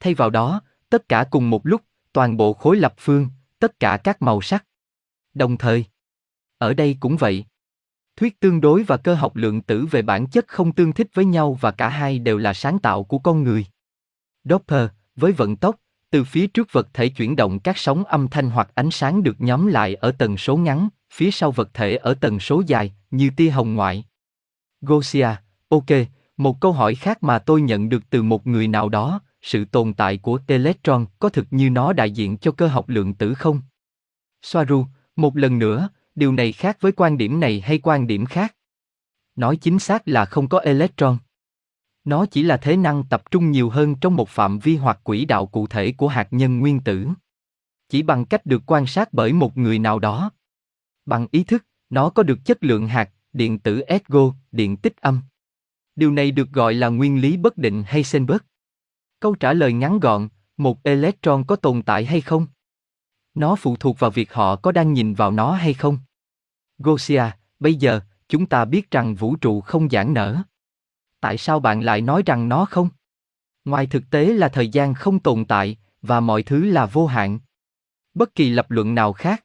Thay 0.00 0.14
vào 0.14 0.30
đó, 0.30 0.62
tất 0.90 1.08
cả 1.08 1.24
cùng 1.30 1.50
một 1.50 1.66
lúc, 1.66 1.82
toàn 2.12 2.36
bộ 2.36 2.52
khối 2.52 2.76
lập 2.76 2.94
phương, 2.98 3.28
tất 3.58 3.80
cả 3.80 3.98
các 4.04 4.22
màu 4.22 4.40
sắc. 4.40 4.64
Đồng 5.38 5.56
thời, 5.56 5.84
ở 6.58 6.74
đây 6.74 6.96
cũng 7.00 7.16
vậy. 7.16 7.44
Thuyết 8.16 8.40
tương 8.40 8.60
đối 8.60 8.82
và 8.82 8.96
cơ 8.96 9.14
học 9.14 9.36
lượng 9.36 9.60
tử 9.60 9.86
về 9.90 10.02
bản 10.02 10.26
chất 10.26 10.48
không 10.48 10.72
tương 10.72 10.92
thích 10.92 11.06
với 11.14 11.24
nhau 11.24 11.58
và 11.60 11.70
cả 11.70 11.88
hai 11.88 12.18
đều 12.18 12.38
là 12.38 12.54
sáng 12.54 12.78
tạo 12.78 13.04
của 13.04 13.18
con 13.18 13.42
người. 13.42 13.66
Doppler, 14.44 14.88
với 15.16 15.32
vận 15.32 15.56
tốc, 15.56 15.76
từ 16.10 16.24
phía 16.24 16.46
trước 16.46 16.72
vật 16.72 16.88
thể 16.92 17.08
chuyển 17.08 17.36
động 17.36 17.58
các 17.58 17.78
sóng 17.78 18.04
âm 18.04 18.28
thanh 18.28 18.50
hoặc 18.50 18.70
ánh 18.74 18.90
sáng 18.90 19.22
được 19.22 19.40
nhóm 19.40 19.66
lại 19.66 19.94
ở 19.94 20.12
tần 20.12 20.36
số 20.36 20.56
ngắn, 20.56 20.88
phía 21.12 21.30
sau 21.30 21.50
vật 21.50 21.74
thể 21.74 21.96
ở 21.96 22.14
tần 22.14 22.40
số 22.40 22.62
dài, 22.66 22.94
như 23.10 23.30
tia 23.36 23.50
hồng 23.50 23.74
ngoại. 23.74 24.04
Gosia, 24.80 25.28
ok, 25.68 25.90
một 26.36 26.60
câu 26.60 26.72
hỏi 26.72 26.94
khác 26.94 27.22
mà 27.22 27.38
tôi 27.38 27.60
nhận 27.60 27.88
được 27.88 28.02
từ 28.10 28.22
một 28.22 28.46
người 28.46 28.68
nào 28.68 28.88
đó, 28.88 29.20
sự 29.42 29.64
tồn 29.64 29.94
tại 29.94 30.18
của 30.18 30.38
electron 30.46 31.06
có 31.18 31.28
thực 31.28 31.46
như 31.50 31.70
nó 31.70 31.92
đại 31.92 32.10
diện 32.10 32.38
cho 32.38 32.52
cơ 32.52 32.66
học 32.66 32.88
lượng 32.88 33.14
tử 33.14 33.34
không? 33.34 33.60
Soaru, 34.42 34.86
một 35.18 35.36
lần 35.36 35.58
nữa, 35.58 35.88
điều 36.14 36.32
này 36.32 36.52
khác 36.52 36.76
với 36.80 36.92
quan 36.92 37.18
điểm 37.18 37.40
này 37.40 37.60
hay 37.60 37.78
quan 37.78 38.06
điểm 38.06 38.26
khác? 38.26 38.54
Nói 39.36 39.56
chính 39.56 39.78
xác 39.78 40.08
là 40.08 40.24
không 40.24 40.48
có 40.48 40.58
electron. 40.58 41.18
Nó 42.04 42.26
chỉ 42.26 42.42
là 42.42 42.56
thế 42.56 42.76
năng 42.76 43.04
tập 43.10 43.30
trung 43.30 43.50
nhiều 43.50 43.70
hơn 43.70 43.94
trong 44.00 44.16
một 44.16 44.28
phạm 44.28 44.58
vi 44.58 44.76
hoặc 44.76 45.00
quỹ 45.04 45.24
đạo 45.24 45.46
cụ 45.46 45.66
thể 45.66 45.92
của 45.92 46.08
hạt 46.08 46.28
nhân 46.30 46.58
nguyên 46.58 46.80
tử. 46.80 47.08
Chỉ 47.88 48.02
bằng 48.02 48.24
cách 48.24 48.46
được 48.46 48.62
quan 48.66 48.86
sát 48.86 49.12
bởi 49.12 49.32
một 49.32 49.56
người 49.56 49.78
nào 49.78 49.98
đó. 49.98 50.30
Bằng 51.06 51.26
ý 51.30 51.44
thức, 51.44 51.64
nó 51.90 52.10
có 52.10 52.22
được 52.22 52.38
chất 52.44 52.64
lượng 52.64 52.88
hạt, 52.88 53.10
điện 53.32 53.58
tử 53.58 53.80
Esgo, 53.80 54.34
điện 54.52 54.76
tích 54.76 54.96
âm. 54.96 55.20
Điều 55.96 56.10
này 56.12 56.30
được 56.30 56.50
gọi 56.52 56.74
là 56.74 56.88
nguyên 56.88 57.20
lý 57.20 57.36
bất 57.36 57.56
định 57.56 57.82
hay 57.82 57.92
Heisenberg. 57.94 58.42
Câu 59.20 59.34
trả 59.34 59.52
lời 59.52 59.72
ngắn 59.72 60.00
gọn, 60.00 60.28
một 60.56 60.82
electron 60.82 61.44
có 61.44 61.56
tồn 61.56 61.82
tại 61.82 62.04
hay 62.04 62.20
không? 62.20 62.46
Nó 63.38 63.56
phụ 63.56 63.76
thuộc 63.76 63.98
vào 63.98 64.10
việc 64.10 64.32
họ 64.32 64.56
có 64.56 64.72
đang 64.72 64.92
nhìn 64.92 65.14
vào 65.14 65.30
nó 65.30 65.52
hay 65.52 65.74
không. 65.74 65.98
Gosia, 66.78 67.22
bây 67.60 67.74
giờ, 67.74 68.00
chúng 68.28 68.46
ta 68.46 68.64
biết 68.64 68.90
rằng 68.90 69.14
vũ 69.14 69.36
trụ 69.36 69.60
không 69.60 69.88
giãn 69.90 70.14
nở. 70.14 70.42
Tại 71.20 71.38
sao 71.38 71.60
bạn 71.60 71.80
lại 71.80 72.00
nói 72.00 72.22
rằng 72.26 72.48
nó 72.48 72.64
không? 72.64 72.88
Ngoài 73.64 73.86
thực 73.86 74.02
tế 74.10 74.26
là 74.26 74.48
thời 74.48 74.68
gian 74.68 74.94
không 74.94 75.18
tồn 75.18 75.44
tại, 75.44 75.76
và 76.02 76.20
mọi 76.20 76.42
thứ 76.42 76.64
là 76.64 76.86
vô 76.86 77.06
hạn. 77.06 77.38
Bất 78.14 78.34
kỳ 78.34 78.50
lập 78.50 78.70
luận 78.70 78.94
nào 78.94 79.12
khác. 79.12 79.44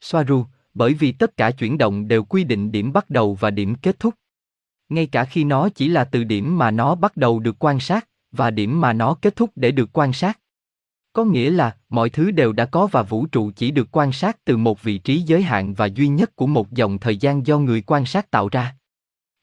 Soaru, 0.00 0.44
bởi 0.74 0.94
vì 0.94 1.12
tất 1.12 1.36
cả 1.36 1.50
chuyển 1.50 1.78
động 1.78 2.08
đều 2.08 2.24
quy 2.24 2.44
định 2.44 2.72
điểm 2.72 2.92
bắt 2.92 3.10
đầu 3.10 3.34
và 3.34 3.50
điểm 3.50 3.74
kết 3.74 3.98
thúc. 3.98 4.14
Ngay 4.88 5.06
cả 5.06 5.24
khi 5.24 5.44
nó 5.44 5.68
chỉ 5.68 5.88
là 5.88 6.04
từ 6.04 6.24
điểm 6.24 6.58
mà 6.58 6.70
nó 6.70 6.94
bắt 6.94 7.16
đầu 7.16 7.40
được 7.40 7.56
quan 7.58 7.80
sát, 7.80 8.08
và 8.32 8.50
điểm 8.50 8.80
mà 8.80 8.92
nó 8.92 9.14
kết 9.22 9.36
thúc 9.36 9.50
để 9.56 9.70
được 9.70 9.90
quan 9.92 10.12
sát. 10.12 10.38
Có 11.12 11.24
nghĩa 11.24 11.50
là 11.50 11.76
mọi 11.88 12.10
thứ 12.10 12.30
đều 12.30 12.52
đã 12.52 12.64
có 12.64 12.86
và 12.86 13.02
vũ 13.02 13.26
trụ 13.26 13.50
chỉ 13.56 13.70
được 13.70 13.88
quan 13.92 14.12
sát 14.12 14.44
từ 14.44 14.56
một 14.56 14.82
vị 14.82 14.98
trí 14.98 15.20
giới 15.20 15.42
hạn 15.42 15.74
và 15.74 15.86
duy 15.86 16.08
nhất 16.08 16.36
của 16.36 16.46
một 16.46 16.70
dòng 16.70 16.98
thời 16.98 17.16
gian 17.16 17.46
do 17.46 17.58
người 17.58 17.82
quan 17.86 18.06
sát 18.06 18.30
tạo 18.30 18.48
ra. 18.48 18.76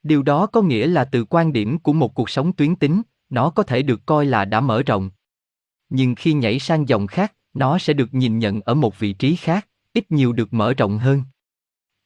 Điều 0.04 0.24
đó 0.24 0.46
có 0.46 0.62
nghĩa 0.62 0.88
là 0.88 1.06
từ 1.06 1.26
quan 1.26 1.54
điểm 1.54 1.80
của 1.80 1.94
một 1.94 2.14
cuộc 2.14 2.30
sống 2.30 2.54
tuyến 2.54 2.76
tính, 2.76 3.02
nó 3.30 3.50
có 3.50 3.64
thể 3.64 3.82
được 3.82 4.06
coi 4.06 4.26
là 4.26 4.46
đã 4.46 4.62
mở 4.62 4.84
rộng. 4.84 5.10
Nhưng 5.90 6.16
khi 6.16 6.34
nhảy 6.34 6.60
sang 6.60 6.90
dòng 6.90 7.08
khác, 7.08 7.34
nó 7.54 7.78
sẽ 7.78 7.94
được 7.94 8.14
nhìn 8.14 8.40
nhận 8.40 8.62
ở 8.62 8.74
một 8.74 9.00
vị 9.00 9.14
trí 9.14 9.36
khác, 9.36 9.68
ít 9.94 10.12
nhiều 10.12 10.34
được 10.34 10.54
mở 10.54 10.74
rộng 10.74 10.98
hơn. 10.98 11.24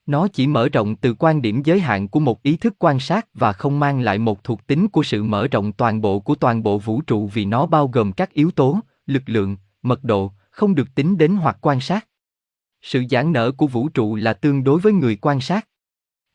Nó 0.05 0.27
chỉ 0.27 0.47
mở 0.47 0.69
rộng 0.69 0.95
từ 0.95 1.13
quan 1.19 1.41
điểm 1.41 1.63
giới 1.63 1.79
hạn 1.79 2.07
của 2.07 2.19
một 2.19 2.43
ý 2.43 2.57
thức 2.57 2.75
quan 2.79 2.99
sát 2.99 3.27
và 3.33 3.53
không 3.53 3.79
mang 3.79 4.01
lại 4.01 4.17
một 4.17 4.43
thuộc 4.43 4.67
tính 4.67 4.87
của 4.87 5.03
sự 5.03 5.23
mở 5.23 5.47
rộng 5.47 5.71
toàn 5.71 6.01
bộ 6.01 6.19
của 6.19 6.35
toàn 6.35 6.63
bộ 6.63 6.77
vũ 6.77 7.01
trụ 7.01 7.29
vì 7.33 7.45
nó 7.45 7.65
bao 7.65 7.87
gồm 7.87 8.11
các 8.11 8.33
yếu 8.33 8.51
tố, 8.51 8.79
lực 9.11 9.23
lượng, 9.25 9.57
mật 9.81 10.03
độ, 10.03 10.31
không 10.51 10.75
được 10.75 10.87
tính 10.95 11.17
đến 11.17 11.35
hoặc 11.35 11.57
quan 11.61 11.81
sát. 11.81 12.07
Sự 12.81 13.03
giãn 13.09 13.31
nở 13.31 13.51
của 13.51 13.67
vũ 13.67 13.89
trụ 13.89 14.15
là 14.15 14.33
tương 14.33 14.63
đối 14.63 14.79
với 14.79 14.93
người 14.93 15.15
quan 15.15 15.41
sát. 15.41 15.67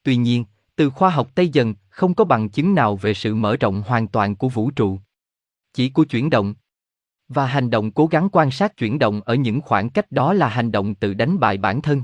Tuy 0.02 0.16
nhiên, 0.16 0.44
từ 0.76 0.90
khoa 0.90 1.10
học 1.10 1.30
Tây 1.34 1.48
dần, 1.48 1.74
không 1.88 2.14
có 2.14 2.24
bằng 2.24 2.48
chứng 2.48 2.74
nào 2.74 2.96
về 2.96 3.14
sự 3.14 3.34
mở 3.34 3.56
rộng 3.56 3.82
hoàn 3.82 4.08
toàn 4.08 4.36
của 4.36 4.48
vũ 4.48 4.70
trụ. 4.70 4.98
Chỉ 5.72 5.90
của 5.90 6.04
chuyển 6.04 6.30
động. 6.30 6.54
Và 7.28 7.46
hành 7.46 7.70
động 7.70 7.90
cố 7.90 8.06
gắng 8.06 8.28
quan 8.32 8.50
sát 8.50 8.76
chuyển 8.76 8.98
động 8.98 9.20
ở 9.20 9.34
những 9.34 9.60
khoảng 9.60 9.90
cách 9.90 10.12
đó 10.12 10.32
là 10.32 10.48
hành 10.48 10.72
động 10.72 10.94
tự 10.94 11.14
đánh 11.14 11.40
bại 11.40 11.58
bản 11.58 11.82
thân. 11.82 12.02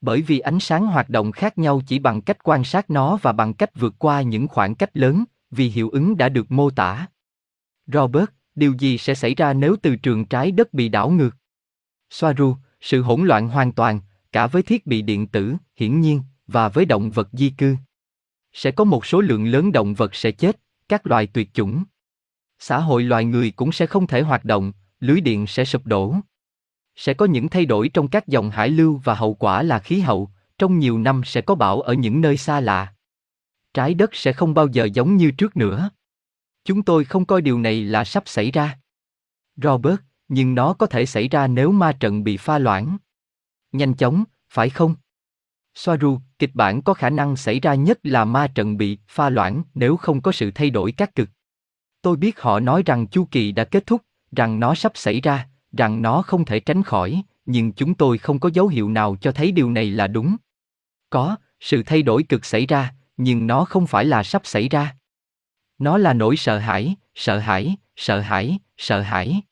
Bởi 0.00 0.22
vì 0.22 0.38
ánh 0.38 0.60
sáng 0.60 0.86
hoạt 0.86 1.10
động 1.10 1.32
khác 1.32 1.58
nhau 1.58 1.80
chỉ 1.86 1.98
bằng 1.98 2.22
cách 2.22 2.38
quan 2.44 2.64
sát 2.64 2.90
nó 2.90 3.18
và 3.22 3.32
bằng 3.32 3.54
cách 3.54 3.70
vượt 3.74 3.94
qua 3.98 4.22
những 4.22 4.48
khoảng 4.48 4.74
cách 4.74 4.96
lớn, 4.96 5.24
vì 5.50 5.68
hiệu 5.68 5.90
ứng 5.90 6.16
đã 6.16 6.28
được 6.28 6.52
mô 6.52 6.70
tả. 6.70 7.06
Robert, 7.86 8.30
điều 8.58 8.74
gì 8.78 8.98
sẽ 8.98 9.14
xảy 9.14 9.34
ra 9.34 9.52
nếu 9.52 9.76
từ 9.82 9.96
trường 9.96 10.24
trái 10.24 10.50
đất 10.52 10.74
bị 10.74 10.88
đảo 10.88 11.10
ngược? 11.10 11.36
Soaru, 12.10 12.56
sự 12.80 13.02
hỗn 13.02 13.24
loạn 13.24 13.48
hoàn 13.48 13.72
toàn, 13.72 14.00
cả 14.32 14.46
với 14.46 14.62
thiết 14.62 14.86
bị 14.86 15.02
điện 15.02 15.26
tử, 15.26 15.54
hiển 15.76 16.00
nhiên, 16.00 16.22
và 16.46 16.68
với 16.68 16.84
động 16.84 17.10
vật 17.10 17.28
di 17.32 17.50
cư. 17.50 17.76
Sẽ 18.52 18.70
có 18.70 18.84
một 18.84 19.06
số 19.06 19.20
lượng 19.20 19.46
lớn 19.46 19.72
động 19.72 19.94
vật 19.94 20.14
sẽ 20.14 20.30
chết, 20.30 20.60
các 20.88 21.06
loài 21.06 21.26
tuyệt 21.26 21.54
chủng. 21.54 21.84
Xã 22.58 22.78
hội 22.78 23.02
loài 23.02 23.24
người 23.24 23.50
cũng 23.50 23.72
sẽ 23.72 23.86
không 23.86 24.06
thể 24.06 24.20
hoạt 24.20 24.44
động, 24.44 24.72
lưới 25.00 25.20
điện 25.20 25.46
sẽ 25.46 25.64
sụp 25.64 25.86
đổ. 25.86 26.14
Sẽ 26.96 27.14
có 27.14 27.26
những 27.26 27.48
thay 27.48 27.66
đổi 27.66 27.88
trong 27.88 28.08
các 28.08 28.26
dòng 28.26 28.50
hải 28.50 28.68
lưu 28.68 29.00
và 29.04 29.14
hậu 29.14 29.34
quả 29.34 29.62
là 29.62 29.78
khí 29.78 30.00
hậu, 30.00 30.30
trong 30.58 30.78
nhiều 30.78 30.98
năm 30.98 31.22
sẽ 31.24 31.40
có 31.40 31.54
bão 31.54 31.80
ở 31.80 31.94
những 31.94 32.20
nơi 32.20 32.36
xa 32.36 32.60
lạ. 32.60 32.94
Trái 33.74 33.94
đất 33.94 34.14
sẽ 34.14 34.32
không 34.32 34.54
bao 34.54 34.66
giờ 34.66 34.84
giống 34.84 35.16
như 35.16 35.30
trước 35.30 35.56
nữa. 35.56 35.90
Chúng 36.68 36.82
tôi 36.82 37.04
không 37.04 37.24
coi 37.24 37.42
điều 37.42 37.58
này 37.58 37.82
là 37.84 38.04
sắp 38.04 38.22
xảy 38.26 38.50
ra. 38.50 38.78
Robert, 39.56 40.00
nhưng 40.28 40.54
nó 40.54 40.72
có 40.72 40.86
thể 40.86 41.06
xảy 41.06 41.28
ra 41.28 41.46
nếu 41.46 41.72
ma 41.72 41.92
trận 41.92 42.24
bị 42.24 42.36
pha 42.36 42.58
loãng. 42.58 42.96
Nhanh 43.72 43.94
chóng, 43.94 44.24
phải 44.50 44.70
không? 44.70 44.94
Soaru, 45.74 46.18
kịch 46.38 46.50
bản 46.54 46.82
có 46.82 46.94
khả 46.94 47.10
năng 47.10 47.36
xảy 47.36 47.60
ra 47.60 47.74
nhất 47.74 47.98
là 48.02 48.24
ma 48.24 48.46
trận 48.54 48.76
bị 48.76 48.98
pha 49.08 49.30
loãng 49.30 49.62
nếu 49.74 49.96
không 49.96 50.20
có 50.20 50.32
sự 50.32 50.50
thay 50.50 50.70
đổi 50.70 50.92
các 50.92 51.14
cực. 51.14 51.28
Tôi 52.02 52.16
biết 52.16 52.40
họ 52.40 52.60
nói 52.60 52.82
rằng 52.86 53.06
chu 53.06 53.28
kỳ 53.30 53.52
đã 53.52 53.64
kết 53.64 53.86
thúc, 53.86 54.02
rằng 54.36 54.60
nó 54.60 54.74
sắp 54.74 54.92
xảy 54.94 55.20
ra, 55.20 55.48
rằng 55.72 56.02
nó 56.02 56.22
không 56.22 56.44
thể 56.44 56.60
tránh 56.60 56.82
khỏi, 56.82 57.22
nhưng 57.46 57.72
chúng 57.72 57.94
tôi 57.94 58.18
không 58.18 58.40
có 58.40 58.50
dấu 58.52 58.68
hiệu 58.68 58.90
nào 58.90 59.16
cho 59.20 59.32
thấy 59.32 59.52
điều 59.52 59.70
này 59.70 59.90
là 59.90 60.06
đúng. 60.06 60.36
Có, 61.10 61.36
sự 61.60 61.82
thay 61.86 62.02
đổi 62.02 62.22
cực 62.22 62.44
xảy 62.44 62.66
ra, 62.66 62.94
nhưng 63.16 63.46
nó 63.46 63.64
không 63.64 63.86
phải 63.86 64.04
là 64.04 64.22
sắp 64.22 64.42
xảy 64.44 64.68
ra. 64.68 64.97
Nó 65.78 65.98
là 65.98 66.12
nỗi 66.12 66.36
sợ 66.36 66.58
hãi, 66.58 66.96
sợ 67.14 67.38
hãi, 67.38 67.76
sợ 67.96 68.20
hãi, 68.20 68.58
sợ 68.76 69.00
hãi. 69.00 69.42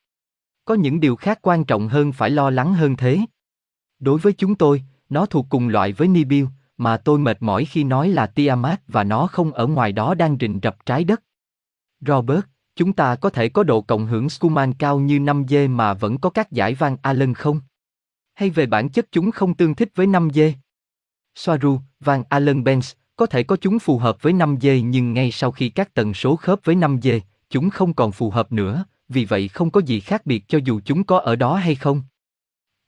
Có 0.65 0.75
những 0.75 0.99
điều 0.99 1.15
khác 1.15 1.39
quan 1.41 1.65
trọng 1.65 1.87
hơn 1.87 2.11
phải 2.11 2.29
lo 2.29 2.49
lắng 2.49 2.73
hơn 2.73 2.95
thế. 2.95 3.19
Đối 3.99 4.19
với 4.19 4.33
chúng 4.33 4.55
tôi, 4.55 4.83
nó 5.09 5.25
thuộc 5.25 5.45
cùng 5.49 5.67
loại 5.67 5.93
với 5.93 6.07
Nibiu, 6.07 6.47
mà 6.77 6.97
tôi 6.97 7.19
mệt 7.19 7.37
mỏi 7.39 7.65
khi 7.65 7.83
nói 7.83 8.09
là 8.09 8.27
Tiamat 8.27 8.81
và 8.87 9.03
nó 9.03 9.27
không 9.27 9.51
ở 9.51 9.67
ngoài 9.67 9.91
đó 9.91 10.13
đang 10.13 10.37
rình 10.39 10.59
rập 10.63 10.85
trái 10.85 11.03
đất. 11.03 11.23
Robert, 11.99 12.41
chúng 12.75 12.93
ta 12.93 13.15
có 13.15 13.29
thể 13.29 13.49
có 13.49 13.63
độ 13.63 13.81
cộng 13.81 14.05
hưởng 14.05 14.29
Schumann 14.29 14.73
cao 14.73 14.99
như 14.99 15.19
5G 15.19 15.69
mà 15.69 15.93
vẫn 15.93 16.17
có 16.17 16.29
các 16.29 16.51
giải 16.51 16.73
van 16.73 16.97
Allen 17.01 17.33
không? 17.33 17.61
Hay 18.33 18.49
về 18.49 18.65
bản 18.65 18.89
chất 18.89 19.07
chúng 19.11 19.31
không 19.31 19.53
tương 19.53 19.75
thích 19.75 19.89
với 19.95 20.07
5G? 20.07 20.51
Soaru, 21.35 21.79
van 21.99 22.23
Allen 22.29 22.63
Benz, 22.63 22.93
có 23.17 23.25
thể 23.25 23.43
có 23.43 23.55
chúng 23.61 23.79
phù 23.79 23.97
hợp 23.97 24.21
với 24.21 24.33
5G 24.33 24.85
nhưng 24.85 25.13
ngay 25.13 25.31
sau 25.31 25.51
khi 25.51 25.69
các 25.69 25.93
tần 25.93 26.13
số 26.13 26.35
khớp 26.35 26.59
với 26.63 26.75
5G, 26.75 27.19
chúng 27.49 27.69
không 27.69 27.93
còn 27.93 28.11
phù 28.11 28.29
hợp 28.29 28.51
nữa, 28.51 28.85
vì 29.09 29.25
vậy 29.25 29.47
không 29.47 29.71
có 29.71 29.81
gì 29.81 29.99
khác 29.99 30.25
biệt 30.25 30.43
cho 30.47 30.59
dù 30.65 30.79
chúng 30.85 31.03
có 31.03 31.19
ở 31.19 31.35
đó 31.35 31.55
hay 31.55 31.75
không. 31.75 32.03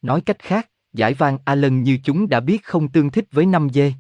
Nói 0.02 0.22
cách 0.22 0.40
khác, 0.40 0.70
giải 0.94 1.14
vang 1.14 1.38
Allen 1.46 1.84
như 1.84 2.00
chúng 2.04 2.30
đã 2.30 2.40
biết 2.40 2.64
không 2.64 2.88
tương 2.88 3.10
thích 3.10 3.26
với 3.32 3.46
5G. 3.46 3.92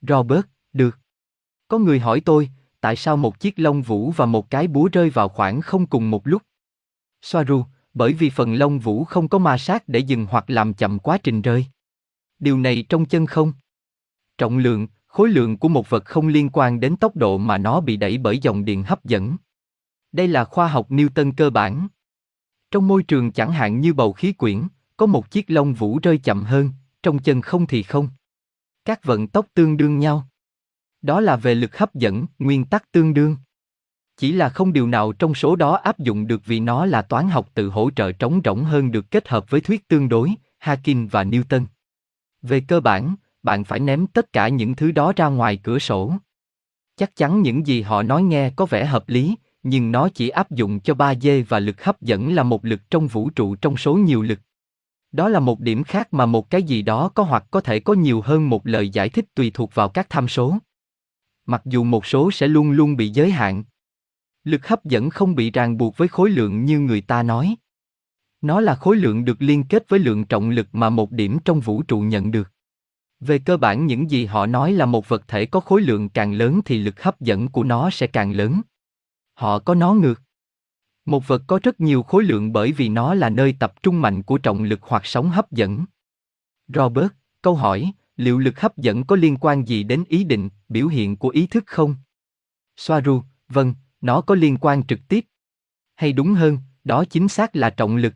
Robert, 0.00 0.44
được. 0.72 0.98
Có 1.68 1.78
người 1.78 2.00
hỏi 2.00 2.20
tôi, 2.20 2.50
tại 2.80 2.96
sao 2.96 3.16
một 3.16 3.40
chiếc 3.40 3.58
lông 3.58 3.82
vũ 3.82 4.10
và 4.10 4.26
một 4.26 4.50
cái 4.50 4.66
búa 4.66 4.88
rơi 4.92 5.10
vào 5.10 5.28
khoảng 5.28 5.60
không 5.60 5.86
cùng 5.86 6.10
một 6.10 6.26
lúc? 6.26 6.42
Soaru, 7.22 7.64
bởi 7.94 8.12
vì 8.12 8.30
phần 8.30 8.54
lông 8.54 8.78
vũ 8.78 9.04
không 9.04 9.28
có 9.28 9.38
ma 9.38 9.58
sát 9.58 9.88
để 9.88 9.98
dừng 9.98 10.26
hoặc 10.30 10.50
làm 10.50 10.74
chậm 10.74 10.98
quá 10.98 11.18
trình 11.18 11.42
rơi. 11.42 11.66
Điều 12.38 12.58
này 12.58 12.84
trong 12.88 13.04
chân 13.04 13.26
không? 13.26 13.52
Trọng 14.38 14.58
lượng, 14.58 14.86
khối 15.16 15.28
lượng 15.28 15.56
của 15.56 15.68
một 15.68 15.90
vật 15.90 16.04
không 16.04 16.28
liên 16.28 16.48
quan 16.52 16.80
đến 16.80 16.96
tốc 16.96 17.16
độ 17.16 17.38
mà 17.38 17.58
nó 17.58 17.80
bị 17.80 17.96
đẩy 17.96 18.18
bởi 18.18 18.38
dòng 18.38 18.64
điện 18.64 18.82
hấp 18.82 19.04
dẫn. 19.04 19.36
Đây 20.12 20.28
là 20.28 20.44
khoa 20.44 20.68
học 20.68 20.90
Newton 20.90 21.32
cơ 21.36 21.50
bản. 21.50 21.88
Trong 22.70 22.88
môi 22.88 23.02
trường 23.02 23.32
chẳng 23.32 23.52
hạn 23.52 23.80
như 23.80 23.92
bầu 23.92 24.12
khí 24.12 24.32
quyển, 24.32 24.62
có 24.96 25.06
một 25.06 25.30
chiếc 25.30 25.50
lông 25.50 25.74
vũ 25.74 25.98
rơi 26.02 26.18
chậm 26.18 26.42
hơn, 26.42 26.70
trong 27.02 27.18
chân 27.18 27.40
không 27.40 27.66
thì 27.66 27.82
không. 27.82 28.08
Các 28.84 29.04
vận 29.04 29.28
tốc 29.28 29.46
tương 29.54 29.76
đương 29.76 29.98
nhau. 29.98 30.28
Đó 31.02 31.20
là 31.20 31.36
về 31.36 31.54
lực 31.54 31.78
hấp 31.78 31.94
dẫn, 31.94 32.26
nguyên 32.38 32.64
tắc 32.64 32.92
tương 32.92 33.14
đương. 33.14 33.36
Chỉ 34.16 34.32
là 34.32 34.48
không 34.48 34.72
điều 34.72 34.86
nào 34.86 35.12
trong 35.12 35.34
số 35.34 35.56
đó 35.56 35.76
áp 35.76 35.98
dụng 35.98 36.26
được 36.26 36.42
vì 36.44 36.60
nó 36.60 36.86
là 36.86 37.02
toán 37.02 37.28
học 37.28 37.50
tự 37.54 37.68
hỗ 37.68 37.90
trợ 37.96 38.12
trống 38.12 38.40
rỗng 38.44 38.64
hơn 38.64 38.90
được 38.90 39.10
kết 39.10 39.28
hợp 39.28 39.50
với 39.50 39.60
thuyết 39.60 39.88
tương 39.88 40.08
đối, 40.08 40.34
Hawking 40.60 41.08
và 41.08 41.24
Newton. 41.24 41.66
Về 42.42 42.60
cơ 42.68 42.80
bản, 42.80 43.14
bạn 43.46 43.64
phải 43.64 43.80
ném 43.80 44.06
tất 44.06 44.32
cả 44.32 44.48
những 44.48 44.74
thứ 44.74 44.92
đó 44.92 45.12
ra 45.16 45.26
ngoài 45.26 45.56
cửa 45.56 45.78
sổ. 45.78 46.12
Chắc 46.96 47.16
chắn 47.16 47.42
những 47.42 47.66
gì 47.66 47.82
họ 47.82 48.02
nói 48.02 48.22
nghe 48.22 48.50
có 48.50 48.66
vẻ 48.66 48.84
hợp 48.84 49.08
lý, 49.08 49.36
nhưng 49.62 49.92
nó 49.92 50.08
chỉ 50.08 50.28
áp 50.28 50.50
dụng 50.50 50.80
cho 50.80 50.94
3D 50.94 51.44
và 51.48 51.58
lực 51.58 51.84
hấp 51.84 52.02
dẫn 52.02 52.34
là 52.34 52.42
một 52.42 52.64
lực 52.64 52.80
trong 52.90 53.08
vũ 53.08 53.30
trụ 53.30 53.56
trong 53.56 53.76
số 53.76 53.94
nhiều 53.94 54.22
lực. 54.22 54.38
Đó 55.12 55.28
là 55.28 55.40
một 55.40 55.60
điểm 55.60 55.84
khác 55.84 56.14
mà 56.14 56.26
một 56.26 56.50
cái 56.50 56.62
gì 56.62 56.82
đó 56.82 57.08
có 57.08 57.22
hoặc 57.22 57.44
có 57.50 57.60
thể 57.60 57.80
có 57.80 57.94
nhiều 57.94 58.20
hơn 58.20 58.48
một 58.48 58.66
lời 58.66 58.88
giải 58.88 59.08
thích 59.08 59.24
tùy 59.34 59.50
thuộc 59.54 59.74
vào 59.74 59.88
các 59.88 60.06
tham 60.10 60.28
số. 60.28 60.58
Mặc 61.46 61.62
dù 61.64 61.84
một 61.84 62.06
số 62.06 62.30
sẽ 62.30 62.48
luôn 62.48 62.70
luôn 62.70 62.96
bị 62.96 63.08
giới 63.08 63.30
hạn. 63.30 63.64
Lực 64.44 64.66
hấp 64.66 64.84
dẫn 64.84 65.10
không 65.10 65.34
bị 65.34 65.50
ràng 65.50 65.78
buộc 65.78 65.96
với 65.96 66.08
khối 66.08 66.30
lượng 66.30 66.64
như 66.64 66.80
người 66.80 67.00
ta 67.00 67.22
nói. 67.22 67.56
Nó 68.40 68.60
là 68.60 68.74
khối 68.74 68.96
lượng 68.96 69.24
được 69.24 69.42
liên 69.42 69.64
kết 69.64 69.88
với 69.88 69.98
lượng 69.98 70.24
trọng 70.24 70.50
lực 70.50 70.68
mà 70.72 70.90
một 70.90 71.10
điểm 71.10 71.38
trong 71.44 71.60
vũ 71.60 71.82
trụ 71.82 72.00
nhận 72.00 72.30
được. 72.30 72.55
Về 73.20 73.38
cơ 73.38 73.56
bản 73.56 73.86
những 73.86 74.10
gì 74.10 74.24
họ 74.24 74.46
nói 74.46 74.72
là 74.72 74.86
một 74.86 75.08
vật 75.08 75.28
thể 75.28 75.46
có 75.46 75.60
khối 75.60 75.82
lượng 75.82 76.08
càng 76.08 76.32
lớn 76.32 76.60
thì 76.64 76.78
lực 76.78 77.02
hấp 77.02 77.20
dẫn 77.20 77.48
của 77.48 77.64
nó 77.64 77.90
sẽ 77.90 78.06
càng 78.06 78.32
lớn. 78.32 78.60
Họ 79.34 79.58
có 79.58 79.74
nó 79.74 79.94
ngược. 79.94 80.22
Một 81.04 81.28
vật 81.28 81.42
có 81.46 81.60
rất 81.62 81.80
nhiều 81.80 82.02
khối 82.02 82.24
lượng 82.24 82.52
bởi 82.52 82.72
vì 82.72 82.88
nó 82.88 83.14
là 83.14 83.30
nơi 83.30 83.56
tập 83.60 83.82
trung 83.82 84.00
mạnh 84.00 84.22
của 84.22 84.38
trọng 84.38 84.62
lực 84.62 84.80
hoặc 84.82 85.06
sóng 85.06 85.30
hấp 85.30 85.52
dẫn. 85.52 85.84
Robert, 86.68 87.12
câu 87.42 87.54
hỏi, 87.54 87.92
liệu 88.16 88.38
lực 88.38 88.60
hấp 88.60 88.76
dẫn 88.76 89.04
có 89.04 89.16
liên 89.16 89.36
quan 89.40 89.64
gì 89.64 89.82
đến 89.82 90.04
ý 90.08 90.24
định, 90.24 90.48
biểu 90.68 90.86
hiện 90.86 91.16
của 91.16 91.28
ý 91.28 91.46
thức 91.46 91.64
không? 91.66 91.94
Soaru, 92.76 93.22
vâng, 93.48 93.74
nó 94.00 94.20
có 94.20 94.34
liên 94.34 94.56
quan 94.60 94.86
trực 94.86 95.00
tiếp. 95.08 95.24
Hay 95.94 96.12
đúng 96.12 96.34
hơn, 96.34 96.58
đó 96.84 97.04
chính 97.10 97.28
xác 97.28 97.56
là 97.56 97.70
trọng 97.70 97.96
lực. 97.96 98.14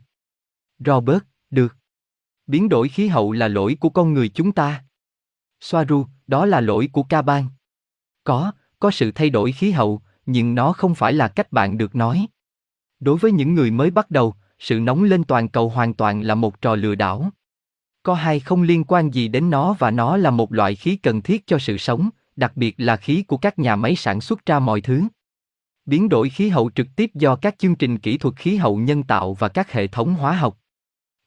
Robert, 0.79 1.23
được. 1.49 1.75
Biến 2.47 2.69
đổi 2.69 2.89
khí 2.89 3.07
hậu 3.07 3.31
là 3.31 3.47
lỗi 3.47 3.77
của 3.79 3.89
con 3.89 4.13
người 4.13 4.29
chúng 4.29 4.51
ta. 4.51 4.83
Soaru, 5.61 6.05
đó 6.27 6.45
là 6.45 6.61
lỗi 6.61 6.89
của 6.91 7.03
ca 7.03 7.21
bang. 7.21 7.47
Có, 8.23 8.51
có 8.79 8.91
sự 8.91 9.11
thay 9.11 9.29
đổi 9.29 9.51
khí 9.51 9.71
hậu, 9.71 10.01
nhưng 10.25 10.55
nó 10.55 10.73
không 10.73 10.95
phải 10.95 11.13
là 11.13 11.27
cách 11.27 11.51
bạn 11.51 11.77
được 11.77 11.95
nói. 11.95 12.27
Đối 12.99 13.17
với 13.17 13.31
những 13.31 13.53
người 13.53 13.71
mới 13.71 13.91
bắt 13.91 14.11
đầu, 14.11 14.35
sự 14.59 14.79
nóng 14.79 15.03
lên 15.03 15.23
toàn 15.23 15.49
cầu 15.49 15.69
hoàn 15.69 15.93
toàn 15.93 16.21
là 16.21 16.35
một 16.35 16.61
trò 16.61 16.75
lừa 16.75 16.95
đảo. 16.95 17.29
Có 18.03 18.13
hai 18.13 18.39
không 18.39 18.61
liên 18.61 18.83
quan 18.83 19.13
gì 19.13 19.27
đến 19.27 19.49
nó 19.49 19.75
và 19.79 19.91
nó 19.91 20.17
là 20.17 20.31
một 20.31 20.53
loại 20.53 20.75
khí 20.75 20.95
cần 20.95 21.21
thiết 21.21 21.47
cho 21.47 21.59
sự 21.59 21.77
sống, 21.77 22.09
đặc 22.35 22.51
biệt 22.55 22.75
là 22.77 22.97
khí 22.97 23.23
của 23.23 23.37
các 23.37 23.59
nhà 23.59 23.75
máy 23.75 23.95
sản 23.95 24.21
xuất 24.21 24.45
ra 24.45 24.59
mọi 24.59 24.81
thứ. 24.81 25.03
Biến 25.85 26.09
đổi 26.09 26.29
khí 26.29 26.49
hậu 26.49 26.71
trực 26.75 26.87
tiếp 26.95 27.11
do 27.13 27.35
các 27.35 27.59
chương 27.59 27.75
trình 27.75 27.97
kỹ 27.97 28.17
thuật 28.17 28.35
khí 28.35 28.55
hậu 28.55 28.77
nhân 28.77 29.03
tạo 29.03 29.33
và 29.33 29.49
các 29.49 29.71
hệ 29.71 29.87
thống 29.87 30.13
hóa 30.13 30.33
học. 30.33 30.57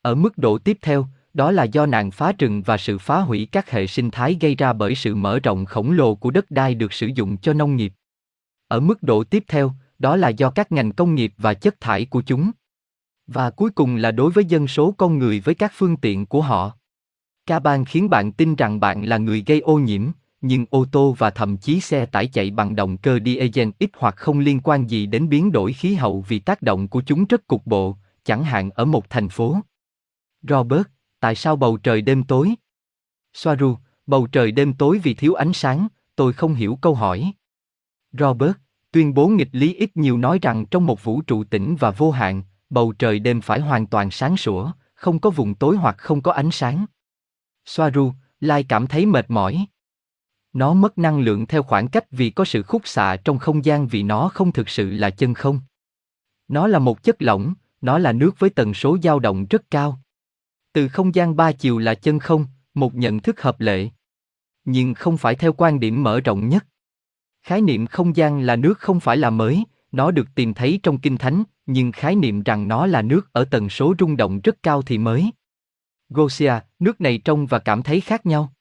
Ở 0.02 0.14
mức 0.14 0.38
độ 0.38 0.58
tiếp 0.58 0.78
theo, 0.82 1.06
đó 1.34 1.50
là 1.50 1.64
do 1.64 1.86
nạn 1.86 2.10
phá 2.10 2.32
rừng 2.38 2.62
và 2.62 2.76
sự 2.76 2.98
phá 2.98 3.20
hủy 3.20 3.48
các 3.52 3.70
hệ 3.70 3.86
sinh 3.86 4.10
thái 4.10 4.36
gây 4.40 4.54
ra 4.54 4.72
bởi 4.72 4.94
sự 4.94 5.14
mở 5.14 5.38
rộng 5.38 5.64
khổng 5.64 5.90
lồ 5.90 6.14
của 6.14 6.30
đất 6.30 6.50
đai 6.50 6.74
được 6.74 6.92
sử 6.92 7.06
dụng 7.06 7.36
cho 7.36 7.52
nông 7.52 7.76
nghiệp. 7.76 7.92
Ở 8.68 8.80
mức 8.80 9.02
độ 9.02 9.24
tiếp 9.24 9.44
theo, 9.48 9.72
đó 9.98 10.16
là 10.16 10.28
do 10.28 10.50
các 10.50 10.72
ngành 10.72 10.92
công 10.92 11.14
nghiệp 11.14 11.32
và 11.38 11.54
chất 11.54 11.80
thải 11.80 12.04
của 12.04 12.22
chúng. 12.22 12.50
Và 13.26 13.50
cuối 13.50 13.70
cùng 13.70 13.96
là 13.96 14.10
đối 14.10 14.30
với 14.30 14.44
dân 14.44 14.66
số 14.66 14.94
con 14.98 15.18
người 15.18 15.40
với 15.40 15.54
các 15.54 15.72
phương 15.74 15.96
tiện 15.96 16.26
của 16.26 16.40
họ. 16.40 16.72
Ca 17.46 17.58
ban 17.58 17.84
khiến 17.84 18.10
bạn 18.10 18.32
tin 18.32 18.54
rằng 18.54 18.80
bạn 18.80 19.02
là 19.02 19.18
người 19.18 19.44
gây 19.46 19.60
ô 19.60 19.78
nhiễm, 19.78 20.10
nhưng 20.40 20.66
ô 20.70 20.84
tô 20.92 21.14
và 21.18 21.30
thậm 21.30 21.56
chí 21.56 21.80
xe 21.80 22.06
tải 22.06 22.26
chạy 22.26 22.50
bằng 22.50 22.76
động 22.76 22.96
cơ 22.96 23.18
diesel 23.24 23.68
ít 23.78 23.90
hoặc 23.96 24.16
không 24.16 24.38
liên 24.38 24.60
quan 24.60 24.90
gì 24.90 25.06
đến 25.06 25.28
biến 25.28 25.52
đổi 25.52 25.72
khí 25.72 25.94
hậu 25.94 26.24
vì 26.28 26.38
tác 26.38 26.62
động 26.62 26.88
của 26.88 27.02
chúng 27.06 27.24
rất 27.24 27.46
cục 27.46 27.66
bộ, 27.66 27.96
chẳng 28.24 28.44
hạn 28.44 28.70
ở 28.70 28.84
một 28.84 29.10
thành 29.10 29.28
phố. 29.28 29.56
Robert, 30.48 30.86
tại 31.24 31.34
sao 31.34 31.56
bầu 31.56 31.76
trời 31.76 32.02
đêm 32.02 32.24
tối? 32.24 32.54
Soaru, 33.34 33.76
bầu 34.06 34.26
trời 34.26 34.52
đêm 34.52 34.74
tối 34.74 35.00
vì 35.02 35.14
thiếu 35.14 35.34
ánh 35.34 35.52
sáng, 35.52 35.88
tôi 36.16 36.32
không 36.32 36.54
hiểu 36.54 36.78
câu 36.82 36.94
hỏi. 36.94 37.32
Robert, 38.12 38.52
tuyên 38.92 39.14
bố 39.14 39.28
nghịch 39.28 39.48
lý 39.52 39.74
ít 39.74 39.96
nhiều 39.96 40.18
nói 40.18 40.38
rằng 40.42 40.66
trong 40.66 40.86
một 40.86 41.04
vũ 41.04 41.22
trụ 41.22 41.44
tĩnh 41.44 41.76
và 41.80 41.90
vô 41.90 42.10
hạn, 42.10 42.42
bầu 42.70 42.92
trời 42.92 43.18
đêm 43.18 43.40
phải 43.40 43.60
hoàn 43.60 43.86
toàn 43.86 44.10
sáng 44.10 44.36
sủa, 44.36 44.72
không 44.94 45.18
có 45.18 45.30
vùng 45.30 45.54
tối 45.54 45.76
hoặc 45.76 45.98
không 45.98 46.22
có 46.22 46.32
ánh 46.32 46.50
sáng. 46.50 46.86
Soaru, 47.64 48.12
Lai 48.40 48.64
cảm 48.64 48.86
thấy 48.86 49.06
mệt 49.06 49.30
mỏi. 49.30 49.66
Nó 50.52 50.74
mất 50.74 50.98
năng 50.98 51.20
lượng 51.20 51.46
theo 51.46 51.62
khoảng 51.62 51.88
cách 51.88 52.10
vì 52.10 52.30
có 52.30 52.44
sự 52.44 52.62
khúc 52.62 52.82
xạ 52.88 53.16
trong 53.24 53.38
không 53.38 53.64
gian 53.64 53.86
vì 53.86 54.02
nó 54.02 54.28
không 54.28 54.52
thực 54.52 54.68
sự 54.68 54.90
là 54.90 55.10
chân 55.10 55.34
không. 55.34 55.60
Nó 56.48 56.66
là 56.66 56.78
một 56.78 57.02
chất 57.02 57.22
lỏng, 57.22 57.54
nó 57.80 57.98
là 57.98 58.12
nước 58.12 58.38
với 58.38 58.50
tần 58.50 58.74
số 58.74 58.98
dao 59.02 59.18
động 59.18 59.46
rất 59.50 59.70
cao. 59.70 60.00
Từ 60.74 60.88
không 60.88 61.14
gian 61.14 61.36
ba 61.36 61.52
chiều 61.52 61.78
là 61.78 61.94
chân 61.94 62.18
không, 62.18 62.46
một 62.74 62.94
nhận 62.94 63.20
thức 63.20 63.40
hợp 63.40 63.60
lệ. 63.60 63.88
Nhưng 64.64 64.94
không 64.94 65.16
phải 65.16 65.34
theo 65.34 65.52
quan 65.52 65.80
điểm 65.80 66.02
mở 66.02 66.20
rộng 66.20 66.48
nhất. 66.48 66.66
Khái 67.42 67.60
niệm 67.60 67.86
không 67.86 68.16
gian 68.16 68.40
là 68.40 68.56
nước 68.56 68.78
không 68.78 69.00
phải 69.00 69.16
là 69.16 69.30
mới, 69.30 69.64
nó 69.92 70.10
được 70.10 70.28
tìm 70.34 70.54
thấy 70.54 70.80
trong 70.82 70.98
kinh 70.98 71.16
thánh, 71.16 71.42
nhưng 71.66 71.92
khái 71.92 72.16
niệm 72.16 72.42
rằng 72.42 72.68
nó 72.68 72.86
là 72.86 73.02
nước 73.02 73.32
ở 73.32 73.44
tần 73.44 73.68
số 73.68 73.94
rung 73.98 74.16
động 74.16 74.40
rất 74.40 74.62
cao 74.62 74.82
thì 74.82 74.98
mới. 74.98 75.30
Gosia, 76.08 76.52
nước 76.78 77.00
này 77.00 77.18
trông 77.18 77.46
và 77.46 77.58
cảm 77.58 77.82
thấy 77.82 78.00
khác 78.00 78.26
nhau. 78.26 78.52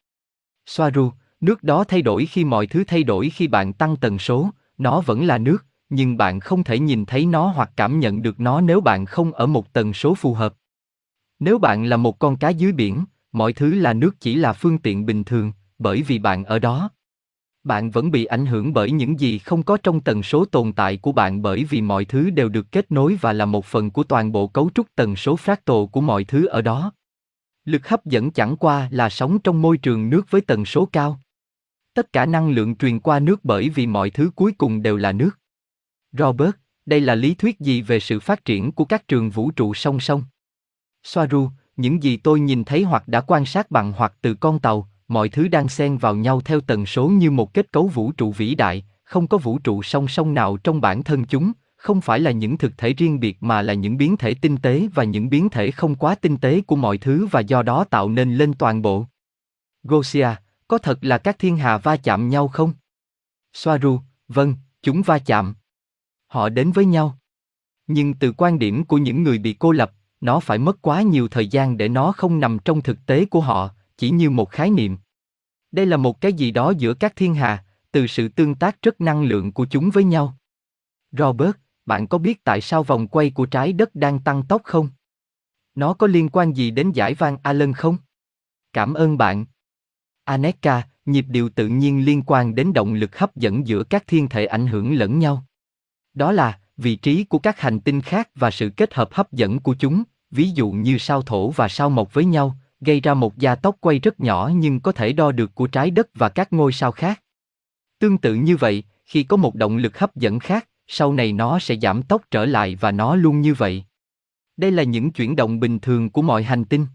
Soaru, 0.66 1.12
nước 1.42 1.64
đó 1.64 1.84
thay 1.84 2.02
đổi 2.02 2.26
khi 2.26 2.46
mọi 2.46 2.68
thứ 2.68 2.84
thay 2.88 3.04
đổi 3.04 3.30
khi 3.30 3.48
bạn 3.48 3.74
tăng 3.74 3.98
tần 3.98 4.20
số, 4.20 4.50
nó 4.78 5.02
vẫn 5.02 5.26
là 5.26 5.38
nước, 5.38 5.66
nhưng 5.90 6.18
bạn 6.18 6.40
không 6.40 6.64
thể 6.64 6.80
nhìn 6.80 7.06
thấy 7.06 7.26
nó 7.26 7.48
hoặc 7.48 7.72
cảm 7.76 8.00
nhận 8.00 8.22
được 8.22 8.40
nó 8.40 8.62
nếu 8.62 8.82
bạn 8.82 9.06
không 9.06 9.34
ở 9.34 9.48
một 9.48 9.74
tần 9.74 9.94
số 9.94 10.16
phù 10.16 10.34
hợp. 10.34 10.54
Nếu 11.46 11.58
bạn 11.58 11.86
là 11.86 11.98
một 11.98 12.20
con 12.20 12.38
cá 12.38 12.50
dưới 12.50 12.72
biển, 12.72 13.06
mọi 13.32 13.54
thứ 13.54 13.74
là 13.74 13.94
nước 13.94 14.20
chỉ 14.20 14.36
là 14.36 14.54
phương 14.54 14.78
tiện 14.78 15.06
bình 15.06 15.24
thường, 15.24 15.52
bởi 15.80 16.02
vì 16.02 16.20
bạn 16.20 16.44
ở 16.44 16.60
đó. 16.60 16.90
Bạn 17.64 17.92
vẫn 17.92 18.12
bị 18.12 18.26
ảnh 18.26 18.46
hưởng 18.46 18.74
bởi 18.74 18.92
những 18.92 19.20
gì 19.20 19.38
không 19.38 19.64
có 19.64 19.78
trong 19.84 20.02
tần 20.02 20.24
số 20.24 20.46
tồn 20.46 20.74
tại 20.74 20.98
của 20.98 21.12
bạn 21.12 21.42
bởi 21.42 21.64
vì 21.64 21.82
mọi 21.82 22.06
thứ 22.06 22.30
đều 22.30 22.50
được 22.50 22.72
kết 22.72 22.92
nối 22.92 23.18
và 23.22 23.34
là 23.34 23.46
một 23.46 23.66
phần 23.66 23.92
của 23.92 24.04
toàn 24.04 24.32
bộ 24.32 24.48
cấu 24.48 24.70
trúc 24.76 24.88
tần 24.96 25.16
số 25.16 25.36
fractal 25.36 25.88
của 25.88 26.02
mọi 26.02 26.24
thứ 26.24 26.46
ở 26.46 26.62
đó. 26.62 26.92
Lực 27.66 27.88
hấp 27.88 28.06
dẫn 28.06 28.32
chẳng 28.32 28.58
qua 28.58 28.88
là 28.92 29.10
sống 29.10 29.40
trong 29.40 29.62
môi 29.62 29.78
trường 29.78 30.10
nước 30.10 30.26
với 30.30 30.42
tần 30.42 30.66
số 30.66 30.86
cao. 30.86 31.20
Tất 31.94 32.14
cả 32.14 32.26
năng 32.26 32.50
lượng 32.50 32.76
truyền 32.76 33.00
qua 33.00 33.20
nước 33.20 33.46
bởi 33.46 33.70
vì 33.70 33.88
mọi 33.88 34.10
thứ 34.10 34.32
cuối 34.36 34.52
cùng 34.58 34.82
đều 34.82 34.98
là 34.98 35.12
nước. 35.12 35.40
Robert, 36.12 36.56
đây 36.86 37.02
là 37.02 37.16
lý 37.16 37.34
thuyết 37.34 37.60
gì 37.60 37.82
về 37.82 38.00
sự 38.00 38.20
phát 38.20 38.46
triển 38.46 38.72
của 38.72 38.86
các 38.86 39.08
trường 39.08 39.30
vũ 39.30 39.52
trụ 39.52 39.74
song 39.74 40.00
song? 40.00 40.24
Soaru, 41.04 41.50
những 41.78 42.04
gì 42.04 42.18
tôi 42.18 42.40
nhìn 42.40 42.64
thấy 42.64 42.84
hoặc 42.84 43.08
đã 43.08 43.22
quan 43.22 43.46
sát 43.46 43.72
bằng 43.72 43.94
hoặc 43.98 44.14
từ 44.22 44.34
con 44.34 44.60
tàu, 44.60 44.90
mọi 45.08 45.30
thứ 45.30 45.48
đang 45.48 45.70
xen 45.70 45.98
vào 45.98 46.16
nhau 46.16 46.42
theo 46.42 46.62
tần 46.62 46.86
số 46.86 47.08
như 47.08 47.32
một 47.32 47.54
kết 47.54 47.72
cấu 47.72 47.88
vũ 47.88 48.12
trụ 48.12 48.32
vĩ 48.32 48.56
đại, 48.56 48.86
không 49.04 49.28
có 49.28 49.38
vũ 49.38 49.60
trụ 49.60 49.84
song 49.84 50.08
song 50.08 50.34
nào 50.34 50.58
trong 50.58 50.82
bản 50.82 51.04
thân 51.04 51.26
chúng, 51.26 51.52
không 51.76 52.02
phải 52.02 52.20
là 52.20 52.32
những 52.32 52.58
thực 52.58 52.78
thể 52.78 52.94
riêng 52.94 53.20
biệt 53.20 53.38
mà 53.44 53.62
là 53.62 53.74
những 53.74 53.98
biến 53.98 54.18
thể 54.18 54.34
tinh 54.34 54.58
tế 54.58 54.88
và 54.94 55.04
những 55.04 55.30
biến 55.30 55.50
thể 55.50 55.72
không 55.72 55.96
quá 55.96 56.16
tinh 56.16 56.38
tế 56.38 56.62
của 56.62 56.76
mọi 56.76 56.98
thứ 56.98 57.28
và 57.32 57.40
do 57.40 57.64
đó 57.64 57.84
tạo 57.84 58.10
nên 58.10 58.36
lên 58.36 58.54
toàn 58.54 58.82
bộ. 58.82 59.06
Gosia, 59.84 60.28
có 60.68 60.78
thật 60.78 61.00
là 61.02 61.18
các 61.18 61.40
thiên 61.40 61.58
hà 61.58 61.78
va 61.78 61.98
chạm 61.98 62.30
nhau 62.30 62.48
không? 62.48 62.74
Soaru, 63.54 64.00
vâng, 64.28 64.56
chúng 64.82 65.02
va 65.02 65.20
chạm. 65.20 65.56
Họ 66.28 66.50
đến 66.50 66.72
với 66.72 66.86
nhau. 66.86 67.18
Nhưng 67.88 68.14
từ 68.14 68.32
quan 68.32 68.60
điểm 68.60 68.84
của 68.84 68.98
những 68.98 69.24
người 69.24 69.38
bị 69.38 69.56
cô 69.60 69.72
lập, 69.72 69.92
nó 70.24 70.40
phải 70.40 70.58
mất 70.58 70.82
quá 70.82 71.02
nhiều 71.02 71.28
thời 71.28 71.48
gian 71.48 71.78
để 71.78 71.90
nó 71.90 72.12
không 72.12 72.40
nằm 72.40 72.58
trong 72.66 72.82
thực 72.82 73.06
tế 73.06 73.26
của 73.26 73.42
họ, 73.42 73.70
chỉ 73.98 74.10
như 74.10 74.30
một 74.30 74.52
khái 74.52 74.70
niệm. 74.70 74.98
Đây 75.72 75.86
là 75.86 75.98
một 75.98 76.22
cái 76.22 76.34
gì 76.34 76.52
đó 76.52 76.74
giữa 76.78 76.94
các 76.94 77.16
thiên 77.16 77.36
hà, 77.36 77.66
từ 77.92 78.08
sự 78.08 78.28
tương 78.28 78.56
tác 78.56 78.82
rất 78.82 79.02
năng 79.02 79.24
lượng 79.24 79.52
của 79.52 79.66
chúng 79.66 79.90
với 79.90 80.04
nhau. 80.04 80.38
Robert, 81.12 81.52
bạn 81.86 82.08
có 82.08 82.18
biết 82.18 82.44
tại 82.44 82.62
sao 82.62 82.84
vòng 82.84 83.08
quay 83.08 83.30
của 83.30 83.46
trái 83.46 83.74
đất 83.74 83.96
đang 83.96 84.20
tăng 84.20 84.44
tốc 84.44 84.62
không? 84.64 84.90
Nó 85.76 85.94
có 85.94 86.08
liên 86.08 86.30
quan 86.30 86.54
gì 86.54 86.72
đến 86.72 86.92
giải 86.92 87.14
van 87.14 87.38
Allen 87.44 87.74
không? 87.74 87.98
Cảm 88.74 88.94
ơn 88.94 89.18
bạn. 89.18 89.46
Aneka, 90.24 90.88
nhịp 91.06 91.26
điệu 91.28 91.50
tự 91.50 91.68
nhiên 91.68 92.06
liên 92.06 92.24
quan 92.26 92.56
đến 92.56 92.74
động 92.74 92.94
lực 92.94 93.18
hấp 93.18 93.36
dẫn 93.36 93.68
giữa 93.68 93.84
các 93.84 94.04
thiên 94.08 94.30
thể 94.30 94.46
ảnh 94.46 94.68
hưởng 94.68 94.94
lẫn 94.94 95.20
nhau. 95.20 95.46
Đó 96.14 96.32
là 96.32 96.60
vị 96.78 96.96
trí 96.96 97.24
của 97.24 97.40
các 97.40 97.60
hành 97.60 97.80
tinh 97.80 98.02
khác 98.02 98.30
và 98.36 98.52
sự 98.52 98.70
kết 98.70 98.94
hợp 98.94 99.14
hấp 99.14 99.32
dẫn 99.32 99.60
của 99.60 99.76
chúng, 99.80 100.04
ví 100.34 100.50
dụ 100.50 100.72
như 100.72 100.98
sao 100.98 101.22
thổ 101.22 101.52
và 101.52 101.68
sao 101.68 101.90
mộc 101.90 102.14
với 102.14 102.26
nhau, 102.26 102.58
gây 102.82 103.00
ra 103.00 103.14
một 103.14 103.38
gia 103.38 103.56
tốc 103.56 103.76
quay 103.80 104.00
rất 104.00 104.20
nhỏ 104.20 104.52
nhưng 104.56 104.80
có 104.80 104.92
thể 104.92 105.14
đo 105.14 105.32
được 105.32 105.56
của 105.56 105.68
trái 105.68 105.92
đất 105.92 106.08
và 106.14 106.30
các 106.30 106.54
ngôi 106.54 106.74
sao 106.74 106.92
khác. 106.92 107.22
Tương 108.00 108.18
tự 108.18 108.34
như 108.34 108.58
vậy, 108.58 108.84
khi 109.06 109.24
có 109.24 109.38
một 109.38 109.56
động 109.56 109.78
lực 109.78 109.98
hấp 109.98 110.16
dẫn 110.16 110.40
khác, 110.40 110.68
sau 110.88 111.14
này 111.14 111.34
nó 111.34 111.60
sẽ 111.60 111.76
giảm 111.82 112.04
tốc 112.04 112.22
trở 112.32 112.46
lại 112.46 112.76
và 112.76 112.92
nó 112.92 113.16
luôn 113.16 113.42
như 113.42 113.54
vậy. 113.54 113.84
Đây 114.58 114.72
là 114.72 114.84
những 114.84 115.12
chuyển 115.12 115.36
động 115.36 115.60
bình 115.60 115.80
thường 115.80 116.10
của 116.10 116.22
mọi 116.22 116.44
hành 116.44 116.66
tinh. 116.66 116.86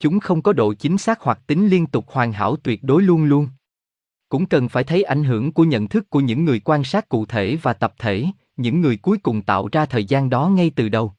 Chúng 0.00 0.20
không 0.20 0.42
có 0.42 0.52
độ 0.52 0.74
chính 0.74 0.98
xác 0.98 1.20
hoặc 1.20 1.40
tính 1.46 1.68
liên 1.68 1.86
tục 1.86 2.04
hoàn 2.08 2.32
hảo 2.32 2.56
tuyệt 2.56 2.82
đối 2.82 3.02
luôn 3.02 3.24
luôn. 3.24 3.48
Cũng 4.28 4.46
cần 4.46 4.68
phải 4.68 4.84
thấy 4.84 5.02
ảnh 5.02 5.24
hưởng 5.24 5.52
của 5.52 5.64
nhận 5.64 5.88
thức 5.88 6.10
của 6.10 6.20
những 6.20 6.44
người 6.44 6.60
quan 6.60 6.84
sát 6.84 7.08
cụ 7.08 7.26
thể 7.26 7.56
và 7.62 7.72
tập 7.72 7.94
thể, 7.98 8.26
những 8.56 8.80
người 8.80 8.96
cuối 8.96 9.18
cùng 9.18 9.42
tạo 9.42 9.68
ra 9.72 9.86
thời 9.86 10.04
gian 10.04 10.30
đó 10.30 10.48
ngay 10.48 10.70
từ 10.76 10.88
đầu. 10.88 11.12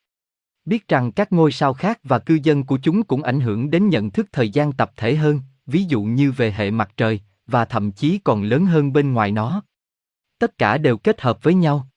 Biết 0.69 0.87
rằng 0.87 1.11
các 1.11 1.31
ngôi 1.31 1.51
sao 1.51 1.73
khác 1.73 1.99
và 2.03 2.19
cư 2.19 2.39
dân 2.43 2.63
của 2.63 2.79
chúng 2.83 3.03
cũng 3.03 3.23
ảnh 3.23 3.39
hưởng 3.39 3.71
đến 3.71 3.89
nhận 3.89 4.11
thức 4.11 4.27
thời 4.31 4.49
gian 4.49 4.71
tập 4.71 4.91
thể 4.95 5.15
hơn, 5.15 5.41
ví 5.65 5.83
dụ 5.83 6.03
như 6.03 6.31
về 6.31 6.51
hệ 6.51 6.71
mặt 6.71 6.91
trời, 6.97 7.21
và 7.47 7.65
thậm 7.65 7.91
chí 7.91 8.19
còn 8.23 8.43
lớn 8.43 8.65
hơn 8.65 8.93
bên 8.93 9.13
ngoài 9.13 9.31
nó. 9.31 9.63
Tất 10.39 10.57
cả 10.57 10.77
đều 10.77 10.97
kết 10.97 11.21
hợp 11.21 11.43
với 11.43 11.53
nhau. 11.53 11.87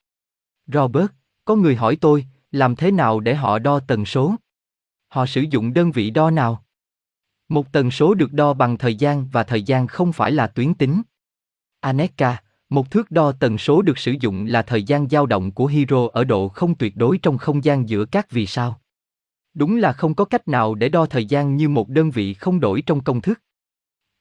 Robert, 0.67 1.07
có 1.45 1.57
người 1.57 1.77
hỏi 1.77 1.97
tôi, 2.01 2.27
làm 2.51 2.77
thế 2.77 2.91
nào 2.91 3.21
để 3.21 3.35
họ 3.35 3.59
đo 3.59 3.81
tần 3.81 4.05
số? 4.05 4.35
Họ 5.09 5.27
sử 5.27 5.41
dụng 5.41 5.75
đơn 5.75 5.93
vị 5.93 6.11
đo 6.11 6.31
nào? 6.31 6.65
Một 7.49 7.73
tần 7.73 7.91
số 7.91 8.15
được 8.15 8.33
đo 8.33 8.55
bằng 8.55 8.79
thời 8.79 8.95
gian 8.95 9.29
và 9.33 9.45
thời 9.45 9.63
gian 9.63 9.87
không 9.87 10.13
phải 10.13 10.33
là 10.33 10.47
tuyến 10.47 10.75
tính. 10.75 11.03
Aneka, 11.81 12.43
một 12.73 12.91
thước 12.91 13.11
đo 13.11 13.33
tần 13.33 13.59
số 13.59 13.83
được 13.83 13.99
sử 13.99 14.15
dụng 14.21 14.47
là 14.47 14.63
thời 14.63 14.83
gian 14.83 15.09
dao 15.09 15.27
động 15.27 15.53
của 15.53 15.67
hydro 15.67 16.09
ở 16.13 16.25
độ 16.25 16.49
không 16.49 16.75
tuyệt 16.75 16.97
đối 16.97 17.19
trong 17.19 17.39
không 17.39 17.65
gian 17.65 17.89
giữa 17.89 18.05
các 18.05 18.31
vì 18.31 18.47
sao. 18.47 18.81
Đúng 19.55 19.77
là 19.77 19.93
không 19.93 20.15
có 20.15 20.25
cách 20.25 20.49
nào 20.49 20.75
để 20.75 20.89
đo 20.89 21.07
thời 21.07 21.25
gian 21.25 21.57
như 21.57 21.69
một 21.69 21.89
đơn 21.89 22.11
vị 22.11 22.35
không 22.35 22.61
đổi 22.61 22.83
trong 22.83 23.01
công 23.01 23.21
thức. 23.21 23.41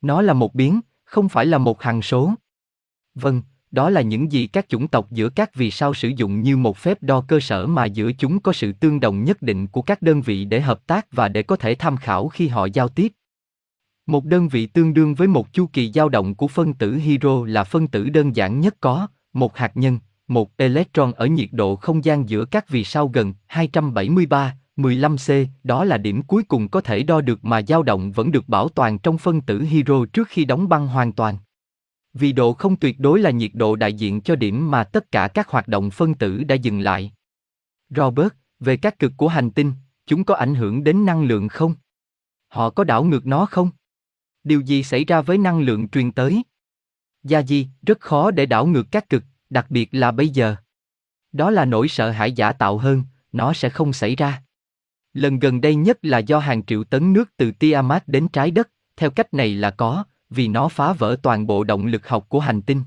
Nó 0.02 0.22
là 0.22 0.34
một 0.34 0.56
biến, 0.56 0.82
không 1.04 1.30
phải 1.30 1.46
là 1.46 1.58
một 1.58 1.82
hằng 1.82 2.02
số. 2.02 2.34
Vâng, 3.16 3.42
đó 3.72 3.90
là 3.90 4.02
những 4.02 4.32
gì 4.32 4.48
các 4.48 4.70
chủng 4.70 4.88
tộc 4.88 5.12
giữa 5.12 5.30
các 5.30 5.56
vì 5.56 5.72
sao 5.72 5.94
sử 5.94 6.08
dụng 6.08 6.42
như 6.42 6.58
một 6.58 6.78
phép 6.78 7.04
đo 7.04 7.22
cơ 7.28 7.40
sở 7.40 7.68
mà 7.68 7.86
giữa 7.86 8.12
chúng 8.12 8.40
có 8.40 8.54
sự 8.54 8.72
tương 8.72 9.00
đồng 9.00 9.24
nhất 9.24 9.42
định 9.42 9.68
của 9.68 9.82
các 9.82 10.02
đơn 10.02 10.22
vị 10.22 10.46
để 10.46 10.62
hợp 10.62 10.88
tác 10.88 11.08
và 11.12 11.28
để 11.28 11.44
có 11.44 11.56
thể 11.56 11.76
tham 11.76 11.98
khảo 11.98 12.28
khi 12.28 12.48
họ 12.48 12.68
giao 12.74 12.88
tiếp. 12.88 13.12
Một 14.12 14.26
đơn 14.26 14.48
vị 14.48 14.66
tương 14.66 14.94
đương 14.94 15.16
với 15.16 15.28
một 15.28 15.54
chu 15.54 15.66
kỳ 15.74 15.92
dao 15.92 16.10
động 16.10 16.36
của 16.36 16.48
phân 16.48 16.74
tử 16.74 16.96
hydro 16.96 17.46
là 17.46 17.64
phân 17.64 17.88
tử 17.88 18.10
đơn 18.10 18.36
giản 18.36 18.60
nhất 18.60 18.76
có, 18.80 19.08
một 19.34 19.58
hạt 19.58 19.72
nhân, 19.76 20.00
một 20.28 20.58
electron 20.58 21.12
ở 21.12 21.26
nhiệt 21.26 21.50
độ 21.52 21.76
không 21.76 22.06
gian 22.06 22.30
giữa 22.30 22.46
các 22.46 22.70
vì 22.70 22.84
sao 22.84 23.08
gần 23.08 23.34
273, 23.48 24.58
15C, 24.78 25.46
đó 25.64 25.84
là 25.84 25.98
điểm 25.98 26.22
cuối 26.22 26.44
cùng 26.44 26.68
có 26.68 26.82
thể 26.82 27.04
đo 27.04 27.22
được 27.22 27.46
mà 27.46 27.62
dao 27.62 27.84
động 27.84 28.12
vẫn 28.12 28.32
được 28.32 28.50
bảo 28.50 28.70
toàn 28.70 29.00
trong 29.00 29.18
phân 29.18 29.42
tử 29.42 29.62
hydro 29.62 30.06
trước 30.14 30.28
khi 30.28 30.46
đóng 30.46 30.70
băng 30.70 30.88
hoàn 30.88 31.12
toàn. 31.12 31.38
Vì 32.14 32.34
độ 32.34 32.54
không 32.54 32.76
tuyệt 32.76 33.00
đối 33.00 33.20
là 33.20 33.30
nhiệt 33.30 33.52
độ 33.54 33.76
đại 33.76 33.94
diện 33.94 34.22
cho 34.22 34.36
điểm 34.36 34.72
mà 34.72 34.84
tất 34.84 35.12
cả 35.12 35.28
các 35.28 35.48
hoạt 35.48 35.68
động 35.68 35.90
phân 35.90 36.14
tử 36.14 36.44
đã 36.44 36.56
dừng 36.56 36.80
lại. 36.80 37.12
Robert, 37.90 38.34
về 38.60 38.78
các 38.78 39.00
cực 39.00 39.12
của 39.18 39.28
hành 39.28 39.52
tinh, 39.52 39.74
chúng 40.06 40.24
có 40.24 40.36
ảnh 40.36 40.56
hưởng 40.56 40.84
đến 40.84 41.06
năng 41.06 41.24
lượng 41.24 41.48
không? 41.48 41.76
họ 42.48 42.70
có 42.70 42.84
đảo 42.84 43.04
ngược 43.04 43.26
nó 43.26 43.46
không? 43.46 43.70
Điều 44.44 44.62
gì 44.62 44.84
xảy 44.84 45.06
ra 45.06 45.22
với 45.22 45.38
năng 45.38 45.60
lượng 45.60 45.90
truyền 45.90 46.12
tới? 46.12 46.44
Gia 47.24 47.42
Di, 47.42 47.68
rất 47.82 48.00
khó 48.00 48.32
để 48.32 48.46
đảo 48.46 48.66
ngược 48.66 48.92
các 48.92 49.10
cực, 49.10 49.24
đặc 49.50 49.66
biệt 49.70 49.90
là 49.92 50.12
bây 50.12 50.30
giờ. 50.30 50.56
Đó 51.32 51.52
là 51.52 51.66
nỗi 51.66 51.88
sợ 51.88 52.12
hãi 52.12 52.32
giả 52.32 52.52
tạo 52.52 52.78
hơn, 52.78 53.04
nó 53.32 53.54
sẽ 53.54 53.70
không 53.70 53.94
xảy 53.94 54.16
ra. 54.16 54.44
Lần 55.14 55.40
gần 55.40 55.62
đây 55.62 55.76
nhất 55.76 55.98
là 56.02 56.18
do 56.18 56.40
hàng 56.40 56.66
triệu 56.66 56.84
tấn 56.84 57.14
nước 57.14 57.38
từ 57.38 57.52
Tiamat 57.52 58.08
đến 58.08 58.28
trái 58.28 58.52
đất, 58.52 58.70
theo 58.98 59.10
cách 59.10 59.34
này 59.34 59.56
là 59.56 59.72
có, 59.72 60.04
vì 60.30 60.48
nó 60.48 60.68
phá 60.68 60.94
vỡ 60.94 61.16
toàn 61.24 61.48
bộ 61.48 61.64
động 61.64 61.86
lực 61.86 62.08
học 62.08 62.26
của 62.30 62.40
hành 62.40 62.62
tinh. 62.62 62.84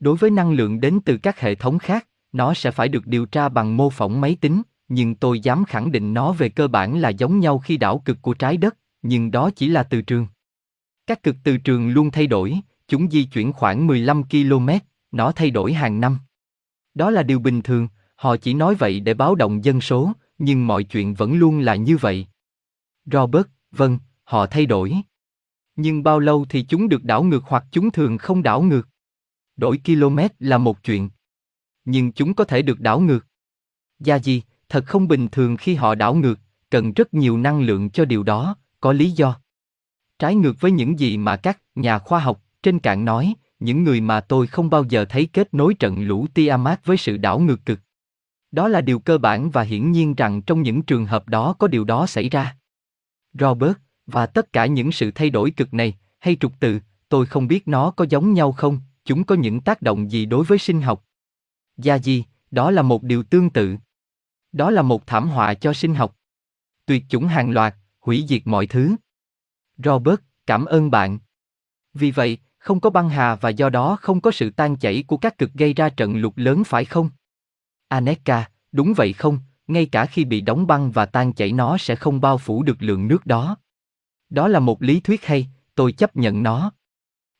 Đối 0.00 0.16
với 0.16 0.30
năng 0.30 0.52
lượng 0.52 0.80
đến 0.80 1.00
từ 1.04 1.16
các 1.16 1.40
hệ 1.40 1.54
thống 1.54 1.78
khác, 1.78 2.06
nó 2.32 2.54
sẽ 2.54 2.70
phải 2.70 2.88
được 2.88 3.06
điều 3.06 3.26
tra 3.26 3.48
bằng 3.48 3.76
mô 3.76 3.90
phỏng 3.90 4.20
máy 4.20 4.36
tính, 4.40 4.62
nhưng 4.88 5.14
tôi 5.14 5.40
dám 5.40 5.64
khẳng 5.64 5.92
định 5.92 6.14
nó 6.14 6.32
về 6.32 6.48
cơ 6.48 6.68
bản 6.68 6.98
là 6.98 7.08
giống 7.08 7.40
nhau 7.40 7.58
khi 7.58 7.76
đảo 7.76 8.02
cực 8.04 8.22
của 8.22 8.34
trái 8.34 8.56
đất, 8.56 8.76
nhưng 9.02 9.30
đó 9.30 9.50
chỉ 9.56 9.68
là 9.68 9.82
từ 9.82 10.02
trường. 10.02 10.26
Các 11.06 11.22
cực 11.22 11.36
từ 11.44 11.56
trường 11.56 11.88
luôn 11.88 12.10
thay 12.10 12.26
đổi, 12.26 12.54
chúng 12.88 13.10
di 13.10 13.24
chuyển 13.24 13.52
khoảng 13.52 13.86
15 13.86 14.22
km, 14.22 14.68
nó 15.12 15.32
thay 15.32 15.50
đổi 15.50 15.72
hàng 15.72 16.00
năm. 16.00 16.18
Đó 16.94 17.10
là 17.10 17.22
điều 17.22 17.38
bình 17.38 17.62
thường, 17.62 17.88
họ 18.16 18.36
chỉ 18.36 18.54
nói 18.54 18.74
vậy 18.74 19.00
để 19.00 19.14
báo 19.14 19.34
động 19.34 19.64
dân 19.64 19.80
số, 19.80 20.12
nhưng 20.38 20.66
mọi 20.66 20.84
chuyện 20.84 21.14
vẫn 21.14 21.34
luôn 21.34 21.58
là 21.58 21.76
như 21.76 21.96
vậy. 21.96 22.26
Robert, 23.12 23.46
vâng, 23.70 23.98
họ 24.24 24.46
thay 24.46 24.66
đổi. 24.66 24.94
Nhưng 25.76 26.02
bao 26.02 26.20
lâu 26.20 26.46
thì 26.48 26.62
chúng 26.62 26.88
được 26.88 27.04
đảo 27.04 27.22
ngược 27.22 27.44
hoặc 27.44 27.64
chúng 27.70 27.90
thường 27.90 28.18
không 28.18 28.42
đảo 28.42 28.62
ngược? 28.62 28.88
Đổi 29.56 29.80
km 29.84 30.18
là 30.38 30.58
một 30.58 30.82
chuyện. 30.82 31.10
Nhưng 31.84 32.12
chúng 32.12 32.34
có 32.34 32.44
thể 32.44 32.62
được 32.62 32.80
đảo 32.80 33.00
ngược. 33.00 33.26
Gia 33.98 34.18
gì, 34.18 34.42
thật 34.68 34.84
không 34.86 35.08
bình 35.08 35.28
thường 35.28 35.56
khi 35.56 35.74
họ 35.74 35.94
đảo 35.94 36.14
ngược, 36.14 36.38
cần 36.70 36.92
rất 36.92 37.14
nhiều 37.14 37.38
năng 37.38 37.60
lượng 37.60 37.90
cho 37.90 38.04
điều 38.04 38.22
đó, 38.22 38.56
có 38.80 38.92
lý 38.92 39.10
do. 39.10 39.40
Trái 40.18 40.34
ngược 40.34 40.60
với 40.60 40.70
những 40.70 40.98
gì 40.98 41.16
mà 41.16 41.36
các 41.36 41.62
nhà 41.74 41.98
khoa 41.98 42.20
học 42.20 42.42
trên 42.62 42.78
cạn 42.78 43.04
nói, 43.04 43.34
những 43.58 43.84
người 43.84 44.00
mà 44.00 44.20
tôi 44.20 44.46
không 44.46 44.70
bao 44.70 44.84
giờ 44.84 45.04
thấy 45.04 45.28
kết 45.32 45.54
nối 45.54 45.74
trận 45.74 46.02
lũ 46.02 46.26
Tiamat 46.34 46.86
với 46.86 46.96
sự 46.96 47.16
đảo 47.16 47.38
ngược 47.38 47.64
cực. 47.64 47.80
Đó 48.50 48.68
là 48.68 48.80
điều 48.80 48.98
cơ 48.98 49.18
bản 49.18 49.50
và 49.50 49.62
hiển 49.62 49.92
nhiên 49.92 50.14
rằng 50.14 50.42
trong 50.42 50.62
những 50.62 50.82
trường 50.82 51.06
hợp 51.06 51.28
đó 51.28 51.52
có 51.58 51.68
điều 51.68 51.84
đó 51.84 52.06
xảy 52.06 52.28
ra. 52.28 52.56
Robert, 53.32 53.76
và 54.06 54.26
tất 54.26 54.52
cả 54.52 54.66
những 54.66 54.92
sự 54.92 55.10
thay 55.10 55.30
đổi 55.30 55.50
cực 55.50 55.74
này, 55.74 55.94
hay 56.18 56.36
trục 56.40 56.60
tự, 56.60 56.80
tôi 57.08 57.26
không 57.26 57.48
biết 57.48 57.68
nó 57.68 57.90
có 57.90 58.06
giống 58.08 58.32
nhau 58.32 58.52
không, 58.52 58.80
chúng 59.04 59.24
có 59.24 59.34
những 59.34 59.60
tác 59.60 59.82
động 59.82 60.10
gì 60.10 60.26
đối 60.26 60.44
với 60.44 60.58
sinh 60.58 60.82
học. 60.82 61.04
Gia 61.76 61.98
di, 61.98 62.24
đó 62.50 62.70
là 62.70 62.82
một 62.82 63.02
điều 63.02 63.22
tương 63.22 63.50
tự. 63.50 63.76
Đó 64.52 64.70
là 64.70 64.82
một 64.82 65.06
thảm 65.06 65.28
họa 65.28 65.54
cho 65.54 65.72
sinh 65.72 65.94
học. 65.94 66.16
Tuyệt 66.86 67.04
chủng 67.08 67.26
hàng 67.26 67.50
loạt, 67.50 67.74
hủy 68.00 68.24
diệt 68.28 68.42
mọi 68.44 68.66
thứ. 68.66 68.96
Robert, 69.84 70.20
cảm 70.46 70.64
ơn 70.64 70.90
bạn. 70.90 71.18
Vì 71.94 72.10
vậy, 72.10 72.38
không 72.58 72.80
có 72.80 72.90
băng 72.90 73.08
hà 73.08 73.34
và 73.34 73.48
do 73.48 73.68
đó 73.68 73.96
không 74.00 74.20
có 74.20 74.30
sự 74.30 74.50
tan 74.50 74.76
chảy 74.76 75.04
của 75.06 75.16
các 75.16 75.38
cực 75.38 75.52
gây 75.52 75.74
ra 75.74 75.88
trận 75.88 76.16
lụt 76.16 76.32
lớn 76.36 76.64
phải 76.64 76.84
không? 76.84 77.10
Aneka, 77.88 78.50
đúng 78.72 78.94
vậy 78.94 79.12
không, 79.12 79.38
ngay 79.66 79.86
cả 79.86 80.06
khi 80.06 80.24
bị 80.24 80.40
đóng 80.40 80.66
băng 80.66 80.90
và 80.90 81.06
tan 81.06 81.32
chảy 81.32 81.52
nó 81.52 81.78
sẽ 81.78 81.96
không 81.96 82.20
bao 82.20 82.38
phủ 82.38 82.62
được 82.62 82.76
lượng 82.82 83.08
nước 83.08 83.26
đó. 83.26 83.56
Đó 84.30 84.48
là 84.48 84.60
một 84.60 84.82
lý 84.82 85.00
thuyết 85.00 85.24
hay, 85.24 85.48
tôi 85.74 85.92
chấp 85.92 86.16
nhận 86.16 86.42
nó. 86.42 86.72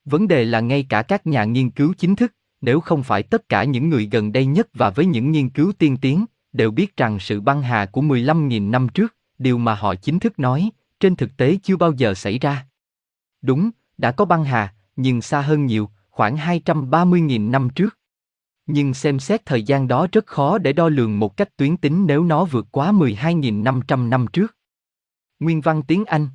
Vấn 0.05 0.29
đề 0.29 0.45
là 0.45 0.61
ngay 0.61 0.87
cả 0.89 1.03
các 1.03 1.27
nhà 1.27 1.45
nghiên 1.45 1.71
cứu 1.71 1.95
chính 1.99 2.17
thức, 2.17 2.33
nếu 2.61 2.81
không 2.81 3.03
phải 3.03 3.23
tất 3.23 3.49
cả 3.49 3.65
những 3.65 3.89
người 3.89 4.09
gần 4.13 4.33
đây 4.33 4.47
nhất 4.47 4.69
và 4.75 4.91
với 4.91 5.07
những 5.07 5.33
nghiên 5.33 5.51
cứu 5.51 5.73
tiên 5.79 5.97
tiến, 5.97 6.25
đều 6.53 6.71
biết 6.71 6.97
rằng 6.97 7.19
sự 7.19 7.41
băng 7.41 7.63
hà 7.63 7.87
của 7.87 8.01
15.000 8.01 8.71
năm 8.71 8.89
trước, 8.89 9.15
điều 9.39 9.59
mà 9.59 9.75
họ 9.75 9.95
chính 9.95 10.19
thức 10.19 10.39
nói, 10.39 10.71
trên 11.01 11.17
thực 11.17 11.37
tế 11.37 11.59
chưa 11.63 11.77
bao 11.77 11.93
giờ 11.93 12.15
xảy 12.15 12.39
ra. 12.39 12.67
Đúng, 13.43 13.71
đã 13.99 14.13
có 14.13 14.25
băng 14.25 14.45
hà, 14.45 14.75
nhưng 14.97 15.23
xa 15.23 15.41
hơn 15.41 15.67
nhiều, 15.67 15.91
khoảng 16.11 16.37
230.000 16.37 17.51
năm 17.51 17.69
trước. 17.75 17.99
Nhưng 18.67 18.95
xem 18.95 19.19
xét 19.19 19.47
thời 19.47 19.63
gian 19.63 19.89
đó 19.89 20.07
rất 20.13 20.27
khó 20.27 20.59
để 20.59 20.73
đo 20.73 20.89
lường 20.89 21.19
một 21.19 21.37
cách 21.37 21.57
tuyến 21.57 21.77
tính 21.77 22.07
nếu 22.07 22.25
nó 22.25 22.45
vượt 22.45 22.67
quá 22.71 22.93
12.500 22.93 24.09
năm 24.09 24.27
trước. 24.33 24.57
Nguyên 25.41 25.61
văn 25.61 25.83
tiếng 25.83 26.05
Anh 26.05 26.29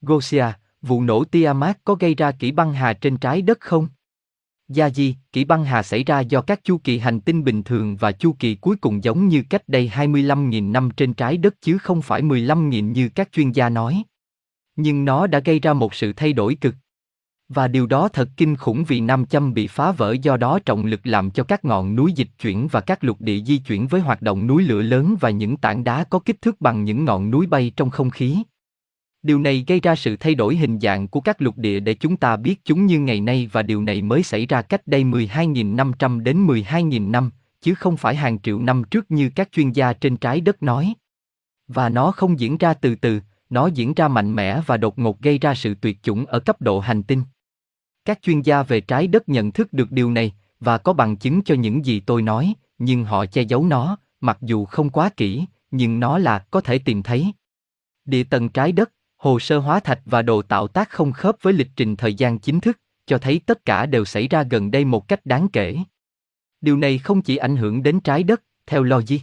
Gosia, 0.00 0.46
vụ 0.82 1.02
nổ 1.02 1.24
Tiamat 1.24 1.78
có 1.84 1.94
gây 1.94 2.14
ra 2.14 2.32
kỷ 2.32 2.52
băng 2.52 2.72
hà 2.72 2.92
trên 2.92 3.16
trái 3.16 3.42
đất 3.42 3.60
không? 3.60 3.88
Gia 4.68 4.90
Di, 4.90 5.16
kỷ 5.32 5.44
băng 5.44 5.64
hà 5.64 5.82
xảy 5.82 6.04
ra 6.04 6.20
do 6.20 6.40
các 6.40 6.64
chu 6.64 6.78
kỳ 6.84 6.98
hành 6.98 7.20
tinh 7.20 7.44
bình 7.44 7.62
thường 7.62 7.96
và 7.96 8.12
chu 8.12 8.36
kỳ 8.38 8.54
cuối 8.54 8.76
cùng 8.76 9.04
giống 9.04 9.28
như 9.28 9.42
cách 9.50 9.68
đây 9.68 9.90
25.000 9.94 10.72
năm 10.72 10.90
trên 10.96 11.14
trái 11.14 11.36
đất 11.36 11.54
chứ 11.60 11.78
không 11.78 12.02
phải 12.02 12.22
15.000 12.22 12.92
như 12.92 13.08
các 13.08 13.32
chuyên 13.32 13.52
gia 13.52 13.68
nói. 13.68 14.02
Nhưng 14.76 15.04
nó 15.04 15.26
đã 15.26 15.38
gây 15.38 15.60
ra 15.60 15.72
một 15.72 15.94
sự 15.94 16.12
thay 16.12 16.32
đổi 16.32 16.54
cực. 16.54 16.74
Và 17.48 17.68
điều 17.68 17.86
đó 17.86 18.08
thật 18.08 18.28
kinh 18.36 18.56
khủng 18.56 18.84
vì 18.84 19.00
Nam 19.00 19.26
Châm 19.26 19.54
bị 19.54 19.66
phá 19.66 19.92
vỡ 19.92 20.16
do 20.22 20.36
đó 20.36 20.58
trọng 20.66 20.86
lực 20.86 21.00
làm 21.04 21.30
cho 21.30 21.44
các 21.44 21.64
ngọn 21.64 21.96
núi 21.96 22.12
dịch 22.12 22.28
chuyển 22.38 22.68
và 22.68 22.80
các 22.80 23.04
lục 23.04 23.20
địa 23.20 23.40
di 23.46 23.58
chuyển 23.58 23.86
với 23.86 24.00
hoạt 24.00 24.22
động 24.22 24.46
núi 24.46 24.62
lửa 24.62 24.82
lớn 24.82 25.16
và 25.20 25.30
những 25.30 25.56
tảng 25.56 25.84
đá 25.84 26.04
có 26.04 26.18
kích 26.18 26.42
thước 26.42 26.60
bằng 26.60 26.84
những 26.84 27.04
ngọn 27.04 27.30
núi 27.30 27.46
bay 27.46 27.72
trong 27.76 27.90
không 27.90 28.10
khí. 28.10 28.42
Điều 29.26 29.38
này 29.38 29.64
gây 29.66 29.80
ra 29.80 29.96
sự 29.96 30.16
thay 30.16 30.34
đổi 30.34 30.56
hình 30.56 30.80
dạng 30.80 31.08
của 31.08 31.20
các 31.20 31.42
lục 31.42 31.58
địa 31.58 31.80
để 31.80 31.94
chúng 31.94 32.16
ta 32.16 32.36
biết 32.36 32.64
chúng 32.64 32.86
như 32.86 33.00
ngày 33.00 33.20
nay 33.20 33.48
và 33.52 33.62
điều 33.62 33.82
này 33.82 34.02
mới 34.02 34.22
xảy 34.22 34.46
ra 34.46 34.62
cách 34.62 34.86
đây 34.86 35.04
12.500 35.04 36.22
đến 36.22 36.46
12.000 36.46 37.10
năm, 37.10 37.30
chứ 37.60 37.74
không 37.74 37.96
phải 37.96 38.16
hàng 38.16 38.38
triệu 38.38 38.58
năm 38.58 38.84
trước 38.84 39.10
như 39.10 39.30
các 39.34 39.48
chuyên 39.52 39.72
gia 39.72 39.92
trên 39.92 40.16
trái 40.16 40.40
đất 40.40 40.62
nói. 40.62 40.94
Và 41.68 41.88
nó 41.88 42.10
không 42.10 42.40
diễn 42.40 42.58
ra 42.58 42.74
từ 42.74 42.94
từ, 42.94 43.20
nó 43.50 43.66
diễn 43.66 43.94
ra 43.94 44.08
mạnh 44.08 44.34
mẽ 44.34 44.60
và 44.66 44.76
đột 44.76 44.98
ngột 44.98 45.20
gây 45.20 45.38
ra 45.38 45.54
sự 45.54 45.74
tuyệt 45.80 46.02
chủng 46.02 46.26
ở 46.26 46.40
cấp 46.40 46.60
độ 46.60 46.80
hành 46.80 47.02
tinh. 47.02 47.22
Các 48.04 48.22
chuyên 48.22 48.40
gia 48.40 48.62
về 48.62 48.80
trái 48.80 49.06
đất 49.06 49.28
nhận 49.28 49.52
thức 49.52 49.72
được 49.72 49.92
điều 49.92 50.10
này 50.10 50.32
và 50.60 50.78
có 50.78 50.92
bằng 50.92 51.16
chứng 51.16 51.42
cho 51.42 51.54
những 51.54 51.84
gì 51.84 52.00
tôi 52.00 52.22
nói, 52.22 52.54
nhưng 52.78 53.04
họ 53.04 53.26
che 53.26 53.42
giấu 53.42 53.66
nó, 53.66 53.98
mặc 54.20 54.38
dù 54.40 54.64
không 54.64 54.90
quá 54.90 55.10
kỹ, 55.16 55.44
nhưng 55.70 56.00
nó 56.00 56.18
là 56.18 56.38
có 56.38 56.60
thể 56.60 56.78
tìm 56.78 57.02
thấy. 57.02 57.32
Địa 58.04 58.24
tầng 58.24 58.48
trái 58.48 58.72
đất, 58.72 58.92
hồ 59.16 59.38
sơ 59.38 59.58
hóa 59.58 59.80
thạch 59.80 60.00
và 60.04 60.22
đồ 60.22 60.42
tạo 60.42 60.68
tác 60.68 60.90
không 60.90 61.12
khớp 61.12 61.36
với 61.42 61.52
lịch 61.52 61.70
trình 61.76 61.96
thời 61.96 62.14
gian 62.14 62.38
chính 62.38 62.60
thức, 62.60 62.80
cho 63.06 63.18
thấy 63.18 63.40
tất 63.46 63.64
cả 63.64 63.86
đều 63.86 64.04
xảy 64.04 64.28
ra 64.28 64.42
gần 64.42 64.70
đây 64.70 64.84
một 64.84 65.08
cách 65.08 65.26
đáng 65.26 65.48
kể. 65.52 65.76
Điều 66.60 66.76
này 66.76 66.98
không 66.98 67.22
chỉ 67.22 67.36
ảnh 67.36 67.56
hưởng 67.56 67.82
đến 67.82 68.00
trái 68.00 68.22
đất, 68.22 68.42
theo 68.66 68.82
logic. 68.82 69.18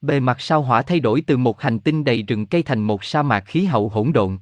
Bề 0.00 0.20
mặt 0.20 0.40
sao 0.40 0.62
hỏa 0.62 0.82
thay 0.82 1.00
đổi 1.00 1.22
từ 1.26 1.36
một 1.36 1.60
hành 1.60 1.78
tinh 1.78 2.04
đầy 2.04 2.22
rừng 2.22 2.46
cây 2.46 2.62
thành 2.62 2.82
một 2.82 3.04
sa 3.04 3.22
mạc 3.22 3.40
khí 3.46 3.64
hậu 3.64 3.88
hỗn 3.88 4.12
độn. 4.12 4.38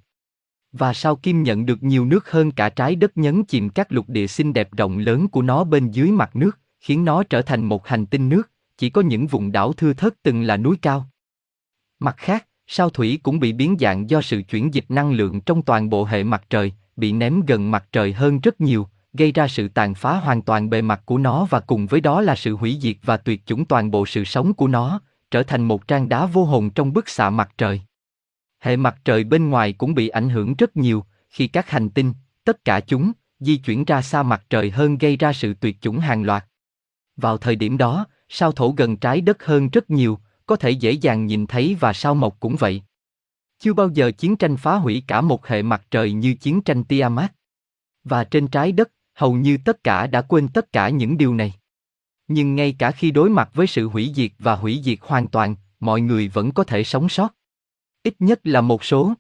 Và 0.73 0.95
sao 0.95 1.17
Kim 1.17 1.43
nhận 1.43 1.67
được 1.67 1.83
nhiều 1.83 2.05
nước 2.05 2.31
hơn 2.31 2.51
cả 2.51 2.69
trái 2.69 2.97
đất 2.97 3.17
nhấn 3.17 3.45
chìm 3.45 3.69
các 3.69 3.93
lục 3.93 4.09
địa 4.09 4.27
xinh 4.27 4.53
đẹp 4.53 4.69
rộng 4.77 4.99
lớn 4.99 5.29
của 5.29 5.43
nó 5.43 5.65
bên 5.65 5.91
dưới 5.91 6.11
mặt 6.11 6.37
nước, 6.37 6.59
khiến 6.81 7.05
nó 7.05 7.23
trở 7.23 7.43
thành 7.43 7.65
một 7.65 7.87
hành 7.87 8.07
tinh 8.07 8.29
nước, 8.29 8.51
chỉ 8.77 8.91
có 8.91 9.01
những 9.01 9.27
vùng 9.27 9.53
đảo 9.53 9.73
thưa 9.73 9.93
thớt 9.93 10.23
từng 10.23 10.43
là 10.43 10.57
núi 10.57 10.77
cao. 10.83 11.11
Mặt 11.99 12.15
khác, 12.17 12.47
sao 12.71 12.91
thủy 12.91 13.21
cũng 13.23 13.41
bị 13.41 13.53
biến 13.53 13.77
dạng 13.81 14.11
do 14.11 14.23
sự 14.23 14.43
chuyển 14.43 14.75
dịch 14.75 14.85
năng 14.89 15.13
lượng 15.13 15.41
trong 15.41 15.63
toàn 15.63 15.91
bộ 15.91 16.05
hệ 16.05 16.25
mặt 16.25 16.45
trời, 16.51 16.73
bị 16.97 17.13
ném 17.13 17.41
gần 17.47 17.71
mặt 17.71 17.89
trời 17.93 18.13
hơn 18.13 18.41
rất 18.41 18.61
nhiều, 18.61 18.89
gây 19.13 19.33
ra 19.33 19.49
sự 19.49 19.69
tàn 19.69 19.95
phá 19.95 20.17
hoàn 20.17 20.43
toàn 20.43 20.71
bề 20.71 20.83
mặt 20.83 21.03
của 21.05 21.19
nó 21.19 21.47
và 21.51 21.61
cùng 21.61 21.87
với 21.87 22.01
đó 22.01 22.21
là 22.21 22.37
sự 22.37 22.57
hủy 22.57 22.79
diệt 22.81 22.97
và 23.03 23.17
tuyệt 23.17 23.47
chủng 23.47 23.65
toàn 23.65 23.91
bộ 23.91 24.07
sự 24.07 24.25
sống 24.25 24.55
của 24.55 24.69
nó, 24.69 25.01
trở 25.31 25.43
thành 25.43 25.65
một 25.65 25.89
trang 25.89 26.09
đá 26.09 26.27
vô 26.27 26.45
hồn 26.45 26.71
trong 26.71 26.93
bức 26.93 27.09
xạ 27.09 27.31
mặt 27.31 27.51
trời. 27.59 27.81
Hệ 28.61 28.77
mặt 28.77 28.97
trời 29.05 29.25
bên 29.25 29.51
ngoài 29.51 29.73
cũng 29.73 29.95
bị 29.95 30.09
ảnh 30.09 30.29
hưởng 30.29 30.55
rất 30.55 30.77
nhiều, 30.77 31.05
khi 31.29 31.47
các 31.47 31.71
hành 31.71 31.91
tinh, 31.91 32.13
tất 32.45 32.65
cả 32.65 32.81
chúng, 32.81 33.13
di 33.41 33.57
chuyển 33.57 33.85
ra 33.85 34.03
xa 34.03 34.23
mặt 34.23 34.45
trời 34.51 34.71
hơn 34.71 34.99
gây 34.99 35.17
ra 35.17 35.33
sự 35.33 35.55
tuyệt 35.55 35.77
chủng 35.81 35.99
hàng 35.99 36.23
loạt. 36.23 36.45
Vào 37.17 37.39
thời 37.39 37.57
điểm 37.57 37.79
đó, 37.79 38.07
sao 38.29 38.53
thổ 38.53 38.75
gần 38.77 38.97
trái 38.97 39.21
đất 39.21 39.45
hơn 39.45 39.69
rất 39.69 39.91
nhiều, 39.91 40.19
có 40.49 40.57
thể 40.57 40.71
dễ 40.71 40.93
dàng 40.93 41.27
nhìn 41.27 41.47
thấy 41.47 41.77
và 41.81 41.93
sao 41.93 42.15
mộc 42.15 42.41
cũng 42.41 42.57
vậy. 42.57 42.83
Chưa 43.59 43.73
bao 43.73 43.89
giờ 43.89 44.11
chiến 44.19 44.37
tranh 44.37 44.57
phá 44.57 44.75
hủy 44.75 45.03
cả 45.07 45.21
một 45.21 45.47
hệ 45.47 45.63
mặt 45.63 45.87
trời 45.91 46.13
như 46.13 46.35
chiến 46.35 46.63
tranh 46.63 46.85
Tiamat. 46.85 47.33
Và 48.05 48.25
trên 48.25 48.49
trái 48.49 48.73
đất, 48.73 48.91
hầu 49.15 49.35
như 49.35 49.59
tất 49.65 49.85
cả 49.85 50.07
đã 50.07 50.23
quên 50.23 50.49
tất 50.49 50.73
cả 50.73 50.89
những 50.89 51.19
điều 51.19 51.35
này. 51.35 51.55
Nhưng 52.29 52.55
ngay 52.55 52.77
cả 52.79 52.91
khi 52.91 53.11
đối 53.11 53.31
mặt 53.31 53.51
với 53.55 53.67
sự 53.67 53.89
hủy 53.89 54.13
diệt 54.15 54.31
và 54.39 54.57
hủy 54.57 54.81
diệt 54.85 54.99
hoàn 55.03 55.29
toàn, 55.29 55.57
mọi 55.81 56.01
người 56.01 56.29
vẫn 56.29 56.53
có 56.53 56.65
thể 56.65 56.85
sống 56.85 57.09
sót. 57.09 57.35
Ít 58.03 58.15
nhất 58.19 58.41
là 58.45 58.61
một 58.61 58.85
số. 58.85 59.15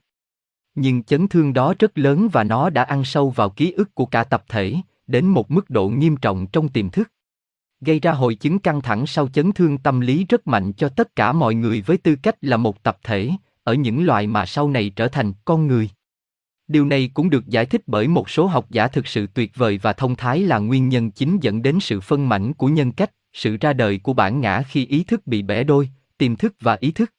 Nhưng 0.74 1.02
chấn 1.02 1.28
thương 1.28 1.52
đó 1.52 1.74
rất 1.78 1.98
lớn 1.98 2.28
và 2.32 2.44
nó 2.44 2.70
đã 2.70 2.82
ăn 2.82 3.04
sâu 3.04 3.30
vào 3.30 3.50
ký 3.50 3.72
ức 3.72 3.94
của 3.94 4.06
cả 4.06 4.24
tập 4.24 4.44
thể, 4.48 4.74
đến 5.06 5.26
một 5.26 5.50
mức 5.50 5.70
độ 5.70 5.88
nghiêm 5.88 6.16
trọng 6.16 6.46
trong 6.46 6.68
tiềm 6.68 6.90
thức. 6.90 7.12
Gây 7.80 8.00
ra 8.00 8.12
hội 8.12 8.34
chứng 8.34 8.58
căng 8.58 8.80
thẳng 8.80 9.06
sau 9.06 9.28
chấn 9.28 9.52
thương 9.52 9.78
tâm 9.78 10.00
lý 10.00 10.24
rất 10.28 10.46
mạnh 10.46 10.72
cho 10.72 10.88
tất 10.88 11.16
cả 11.16 11.32
mọi 11.32 11.54
người 11.54 11.82
với 11.82 11.96
tư 11.96 12.16
cách 12.22 12.36
là 12.40 12.56
một 12.56 12.82
tập 12.82 12.98
thể, 13.02 13.30
ở 13.64 13.74
những 13.74 14.06
loài 14.06 14.26
mà 14.26 14.46
sau 14.46 14.70
này 14.70 14.90
trở 14.96 15.08
thành 15.08 15.32
con 15.44 15.66
người. 15.66 15.90
Điều 16.68 16.84
này 16.84 17.10
cũng 17.14 17.30
được 17.30 17.46
giải 17.46 17.66
thích 17.66 17.82
bởi 17.86 18.08
một 18.08 18.30
số 18.30 18.46
học 18.46 18.70
giả 18.70 18.88
thực 18.88 19.06
sự 19.06 19.26
tuyệt 19.34 19.56
vời 19.56 19.78
và 19.82 19.92
thông 19.92 20.16
thái 20.16 20.40
là 20.40 20.58
nguyên 20.58 20.88
nhân 20.88 21.10
chính 21.10 21.38
dẫn 21.40 21.62
đến 21.62 21.80
sự 21.80 22.00
phân 22.00 22.28
mảnh 22.28 22.54
của 22.54 22.68
nhân 22.68 22.92
cách, 22.92 23.10
sự 23.32 23.56
ra 23.60 23.72
đời 23.72 23.98
của 23.98 24.12
bản 24.12 24.40
ngã 24.40 24.62
khi 24.62 24.86
ý 24.86 25.04
thức 25.04 25.26
bị 25.26 25.42
bẻ 25.42 25.64
đôi, 25.64 25.90
tiềm 26.18 26.36
thức 26.36 26.54
và 26.60 26.76
ý 26.80 26.90
thức. 26.90 27.12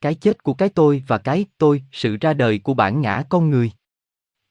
cái 0.00 0.14
chết 0.14 0.42
của 0.42 0.54
cái 0.54 0.68
tôi 0.68 1.02
và 1.06 1.18
cái 1.18 1.44
tôi, 1.58 1.82
sự 1.92 2.16
ra 2.20 2.32
đời 2.32 2.58
của 2.58 2.74
bản 2.74 3.00
ngã 3.00 3.22
con 3.28 3.50
người. 3.50 3.70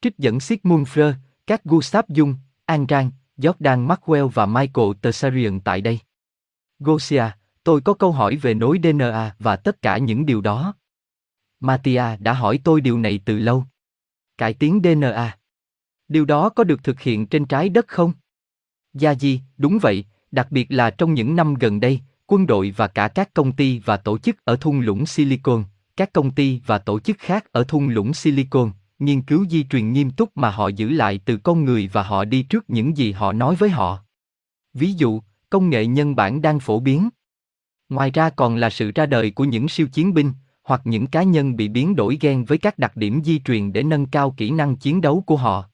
Trích 0.02 0.18
dẫn 0.18 0.40
Sigmund 0.40 0.88
Freud, 0.88 1.14
các 1.48 1.64
Gustav 1.64 2.06
Jung, 2.06 2.34
Andran, 2.66 3.12
Jordan 3.38 3.88
Maxwell 3.88 4.28
và 4.28 4.46
Michael 4.46 4.90
Tessarian 5.02 5.60
tại 5.60 5.82
đây. 5.82 6.00
Gosia, 6.80 7.24
tôi 7.64 7.82
có 7.82 7.94
câu 7.94 8.12
hỏi 8.12 8.36
về 8.36 8.54
nối 8.54 8.80
DNA 8.84 9.36
và 9.40 9.56
tất 9.56 9.82
cả 9.82 9.98
những 9.98 10.26
điều 10.26 10.42
đó. 10.42 10.74
Mattia 11.60 12.04
đã 12.20 12.34
hỏi 12.34 12.60
tôi 12.64 12.82
điều 12.82 13.00
này 13.00 13.20
từ 13.26 13.40
lâu. 13.40 13.64
Cải 14.38 14.54
tiến 14.54 14.82
DNA. 14.84 15.38
Điều 16.08 16.26
đó 16.26 16.50
có 16.50 16.64
được 16.64 16.84
thực 16.84 17.02
hiện 17.02 17.28
trên 17.28 17.46
trái 17.46 17.70
đất 17.70 17.88
không? 17.88 18.14
Gia 18.94 19.16
Di, 19.16 19.42
đúng 19.58 19.80
vậy, 19.82 20.06
đặc 20.32 20.48
biệt 20.52 20.68
là 20.70 20.90
trong 20.90 21.14
những 21.14 21.36
năm 21.36 21.54
gần 21.54 21.80
đây, 21.80 22.00
quân 22.26 22.48
đội 22.48 22.74
và 22.78 22.88
cả 22.88 23.08
các 23.08 23.34
công 23.34 23.52
ty 23.52 23.80
và 23.80 23.98
tổ 23.98 24.18
chức 24.18 24.46
ở 24.46 24.56
thung 24.56 24.80
lũng 24.80 25.06
Silicon, 25.06 25.64
các 25.98 26.14
công 26.14 26.32
ty 26.32 26.62
và 26.66 26.78
tổ 26.78 27.00
chức 27.00 27.18
khác 27.20 27.52
ở 27.52 27.64
thung 27.64 27.90
lũng 27.90 28.14
Silicon, 28.14 28.72
nghiên 29.00 29.22
cứu 29.22 29.46
di 29.50 29.64
truyền 29.64 29.94
nghiêm 29.94 30.12
túc 30.12 30.38
mà 30.38 30.50
họ 30.50 30.68
giữ 30.68 30.90
lại 30.90 31.20
từ 31.26 31.38
con 31.38 31.66
người 31.66 31.90
và 31.94 32.04
họ 32.04 32.26
đi 32.26 32.44
trước 32.44 32.66
những 32.68 32.98
gì 32.98 33.12
họ 33.12 33.34
nói 33.34 33.56
với 33.56 33.70
họ. 33.70 34.00
Ví 34.74 34.94
dụ, 34.94 35.22
công 35.50 35.70
nghệ 35.70 35.86
nhân 35.86 36.16
bản 36.16 36.42
đang 36.42 36.60
phổ 36.60 36.80
biến. 36.80 37.10
Ngoài 37.90 38.12
ra 38.12 38.30
còn 38.30 38.56
là 38.56 38.70
sự 38.70 38.92
ra 38.96 39.06
đời 39.06 39.32
của 39.32 39.44
những 39.44 39.70
siêu 39.70 39.88
chiến 39.88 40.14
binh, 40.14 40.34
hoặc 40.64 40.82
những 40.84 41.08
cá 41.08 41.24
nhân 41.24 41.56
bị 41.56 41.68
biến 41.68 41.96
đổi 41.96 42.18
gen 42.22 42.46
với 42.46 42.58
các 42.58 42.80
đặc 42.80 42.98
điểm 42.98 43.24
di 43.24 43.40
truyền 43.40 43.74
để 43.74 43.84
nâng 43.84 44.06
cao 44.06 44.34
kỹ 44.38 44.52
năng 44.52 44.76
chiến 44.76 45.02
đấu 45.02 45.24
của 45.28 45.38
họ. 45.38 45.70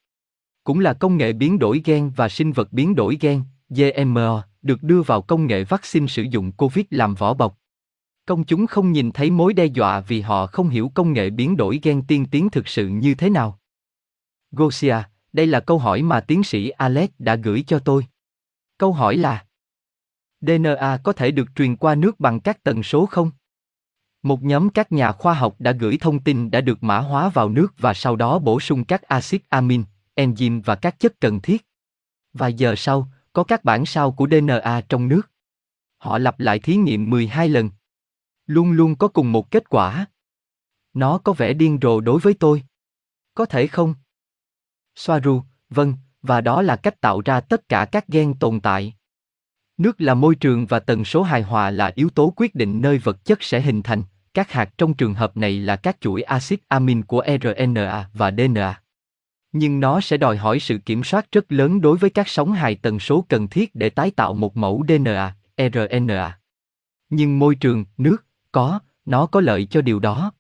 Cũng 0.64 0.80
là 0.80 0.94
công 0.94 1.18
nghệ 1.18 1.34
biến 1.34 1.60
đổi 1.60 1.82
gen 1.86 2.12
và 2.16 2.30
sinh 2.30 2.52
vật 2.52 2.74
biến 2.74 2.96
đổi 2.96 3.18
gen, 3.22 3.44
GMO, 3.70 4.44
được 4.62 4.84
đưa 4.84 5.02
vào 5.02 5.22
công 5.22 5.48
nghệ 5.48 5.64
vaccine 5.64 6.08
sử 6.08 6.24
dụng 6.24 6.52
COVID 6.52 6.86
làm 6.90 7.16
vỏ 7.16 7.34
bọc. 7.34 7.61
Công 8.26 8.44
chúng 8.44 8.68
không 8.68 8.92
nhìn 8.92 9.12
thấy 9.12 9.32
mối 9.32 9.54
đe 9.54 9.66
dọa 9.66 10.00
vì 10.00 10.22
họ 10.22 10.48
không 10.48 10.70
hiểu 10.70 10.92
công 10.96 11.14
nghệ 11.14 11.30
biến 11.30 11.58
đổi 11.58 11.80
gen 11.84 12.04
tiên 12.08 12.26
tiến 12.32 12.50
thực 12.50 12.68
sự 12.68 12.88
như 12.88 13.16
thế 13.16 13.30
nào. 13.30 13.60
Gosia, 14.52 14.96
đây 15.34 15.48
là 15.48 15.60
câu 15.60 15.80
hỏi 15.80 16.02
mà 16.02 16.20
tiến 16.20 16.44
sĩ 16.44 16.70
Alex 16.70 17.10
đã 17.20 17.36
gửi 17.36 17.64
cho 17.68 17.80
tôi. 17.80 18.06
Câu 18.78 18.94
hỏi 18.94 19.18
là 19.18 19.46
DNA 20.42 20.98
có 21.04 21.14
thể 21.14 21.32
được 21.32 21.48
truyền 21.56 21.76
qua 21.76 21.96
nước 21.96 22.20
bằng 22.20 22.40
các 22.40 22.64
tần 22.64 22.84
số 22.84 23.06
không? 23.06 23.32
Một 24.24 24.44
nhóm 24.44 24.70
các 24.70 24.92
nhà 24.92 25.12
khoa 25.12 25.34
học 25.34 25.56
đã 25.60 25.72
gửi 25.72 25.98
thông 26.02 26.20
tin 26.20 26.52
đã 26.52 26.62
được 26.62 26.84
mã 26.84 27.00
hóa 27.00 27.30
vào 27.30 27.50
nước 27.50 27.74
và 27.78 27.94
sau 27.94 28.16
đó 28.16 28.40
bổ 28.40 28.60
sung 28.60 28.86
các 28.86 29.02
axit 29.02 29.42
amin, 29.50 29.84
enzyme 30.16 30.62
và 30.66 30.76
các 30.76 31.00
chất 31.00 31.20
cần 31.20 31.40
thiết. 31.42 31.66
Vài 32.34 32.54
giờ 32.54 32.76
sau, 32.78 33.08
có 33.34 33.44
các 33.44 33.64
bản 33.64 33.86
sao 33.86 34.12
của 34.12 34.28
DNA 34.32 34.82
trong 34.90 35.08
nước. 35.08 35.22
Họ 35.98 36.18
lặp 36.18 36.40
lại 36.40 36.60
thí 36.60 36.76
nghiệm 36.76 37.10
12 37.10 37.50
lần. 37.50 37.70
Luôn 38.52 38.72
luôn 38.72 38.96
có 38.96 39.08
cùng 39.08 39.32
một 39.32 39.52
kết 39.52 39.70
quả. 39.70 40.06
Nó 40.94 41.18
có 41.18 41.34
vẻ 41.34 41.54
điên 41.54 41.80
rồ 41.82 42.02
đối 42.02 42.20
với 42.20 42.34
tôi. 42.34 42.64
Có 43.34 43.46
thể 43.46 43.68
không? 43.68 43.94
Soaru, 44.96 45.42
vâng, 45.70 45.94
và 46.22 46.42
đó 46.42 46.62
là 46.62 46.76
cách 46.76 47.02
tạo 47.02 47.22
ra 47.26 47.40
tất 47.40 47.70
cả 47.70 47.86
các 47.92 48.08
gen 48.08 48.34
tồn 48.34 48.60
tại. 48.60 48.94
Nước 49.78 50.02
là 50.02 50.14
môi 50.14 50.36
trường 50.36 50.66
và 50.66 50.80
tần 50.80 51.06
số 51.06 51.24
hài 51.24 51.42
hòa 51.42 51.72
là 51.72 51.92
yếu 51.96 52.10
tố 52.10 52.34
quyết 52.36 52.56
định 52.56 52.82
nơi 52.82 52.98
vật 52.98 53.26
chất 53.26 53.44
sẽ 53.44 53.62
hình 53.62 53.84
thành. 53.84 54.04
Các 54.34 54.52
hạt 54.52 54.70
trong 54.78 54.94
trường 54.94 55.14
hợp 55.14 55.38
này 55.38 55.60
là 55.60 55.76
các 55.76 55.98
chuỗi 56.02 56.22
axit 56.22 56.60
amin 56.68 57.04
của 57.04 57.24
RNA 57.42 58.10
và 58.14 58.32
DNA. 58.32 58.82
Nhưng 59.52 59.80
nó 59.80 60.02
sẽ 60.02 60.18
đòi 60.18 60.38
hỏi 60.38 60.60
sự 60.60 60.78
kiểm 60.78 61.04
soát 61.04 61.32
rất 61.32 61.52
lớn 61.52 61.82
đối 61.82 61.98
với 61.98 62.10
các 62.10 62.28
sóng 62.28 62.52
hài 62.52 62.76
tần 62.76 63.00
số 63.00 63.26
cần 63.30 63.48
thiết 63.48 63.76
để 63.76 63.90
tái 63.90 64.12
tạo 64.12 64.34
một 64.34 64.58
mẫu 64.58 64.84
DNA, 64.88 65.36
RNA. 65.58 66.40
Nhưng 67.10 67.40
môi 67.40 67.56
trường, 67.56 67.86
nước, 67.98 68.26
có, 68.52 68.80
nó 69.06 69.26
có 69.26 69.42
lợi 69.42 69.66
cho 69.66 69.82
điều 69.82 70.00
đó. 70.00 70.32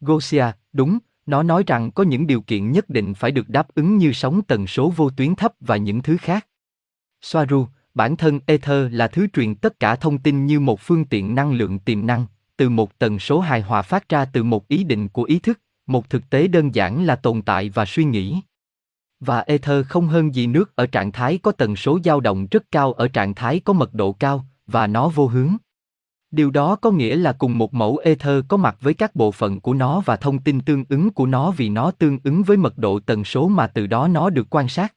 Gosia, 0.00 0.44
đúng, 0.72 0.98
nó 1.26 1.42
nói 1.42 1.64
rằng 1.66 1.90
có 1.90 2.02
những 2.02 2.26
điều 2.26 2.40
kiện 2.40 2.72
nhất 2.72 2.88
định 2.88 3.14
phải 3.14 3.30
được 3.30 3.48
đáp 3.48 3.74
ứng 3.74 3.96
như 3.96 4.12
sóng 4.12 4.42
tần 4.42 4.66
số 4.66 4.92
vô 4.96 5.10
tuyến 5.10 5.34
thấp 5.34 5.52
và 5.60 5.76
những 5.76 6.02
thứ 6.02 6.16
khác. 6.16 6.46
Soaru, 7.22 7.66
bản 7.94 8.16
thân 8.16 8.40
ether 8.46 8.92
là 8.92 9.08
thứ 9.08 9.26
truyền 9.32 9.54
tất 9.54 9.80
cả 9.80 9.96
thông 9.96 10.18
tin 10.18 10.46
như 10.46 10.60
một 10.60 10.80
phương 10.80 11.04
tiện 11.04 11.34
năng 11.34 11.52
lượng 11.52 11.78
tiềm 11.78 12.06
năng, 12.06 12.26
từ 12.56 12.68
một 12.68 12.98
tần 12.98 13.18
số 13.18 13.40
hài 13.40 13.60
hòa 13.60 13.82
phát 13.82 14.08
ra 14.08 14.24
từ 14.24 14.42
một 14.42 14.68
ý 14.68 14.84
định 14.84 15.08
của 15.08 15.22
ý 15.22 15.38
thức, 15.38 15.60
một 15.86 16.10
thực 16.10 16.30
tế 16.30 16.48
đơn 16.48 16.74
giản 16.74 17.04
là 17.04 17.16
tồn 17.16 17.42
tại 17.42 17.70
và 17.70 17.84
suy 17.84 18.04
nghĩ. 18.04 18.40
Và 19.20 19.40
ether 19.40 19.86
không 19.86 20.06
hơn 20.06 20.34
gì 20.34 20.46
nước 20.46 20.76
ở 20.76 20.86
trạng 20.86 21.12
thái 21.12 21.38
có 21.38 21.52
tần 21.52 21.76
số 21.76 21.98
dao 22.04 22.20
động 22.20 22.46
rất 22.50 22.64
cao 22.70 22.92
ở 22.92 23.08
trạng 23.08 23.34
thái 23.34 23.60
có 23.60 23.72
mật 23.72 23.94
độ 23.94 24.12
cao, 24.12 24.46
và 24.66 24.86
nó 24.86 25.08
vô 25.08 25.26
hướng. 25.26 25.56
Điều 26.30 26.50
đó 26.50 26.76
có 26.76 26.90
nghĩa 26.90 27.16
là 27.16 27.32
cùng 27.32 27.58
một 27.58 27.74
mẫu 27.74 27.96
ether 27.96 28.44
có 28.48 28.56
mặt 28.56 28.76
với 28.80 28.94
các 28.94 29.16
bộ 29.16 29.32
phận 29.32 29.60
của 29.60 29.74
nó 29.74 30.00
và 30.00 30.16
thông 30.16 30.38
tin 30.38 30.60
tương 30.60 30.84
ứng 30.88 31.10
của 31.10 31.26
nó 31.26 31.50
vì 31.50 31.68
nó 31.68 31.90
tương 31.90 32.18
ứng 32.24 32.42
với 32.42 32.56
mật 32.56 32.78
độ 32.78 33.00
tần 33.00 33.24
số 33.24 33.48
mà 33.48 33.66
từ 33.66 33.86
đó 33.86 34.08
nó 34.08 34.30
được 34.30 34.46
quan 34.50 34.68
sát. 34.68 34.94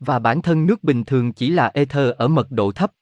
Và 0.00 0.18
bản 0.18 0.42
thân 0.42 0.66
nước 0.66 0.84
bình 0.84 1.04
thường 1.04 1.32
chỉ 1.32 1.50
là 1.50 1.70
ether 1.74 2.10
ở 2.16 2.28
mật 2.28 2.50
độ 2.50 2.72
thấp. 2.72 2.92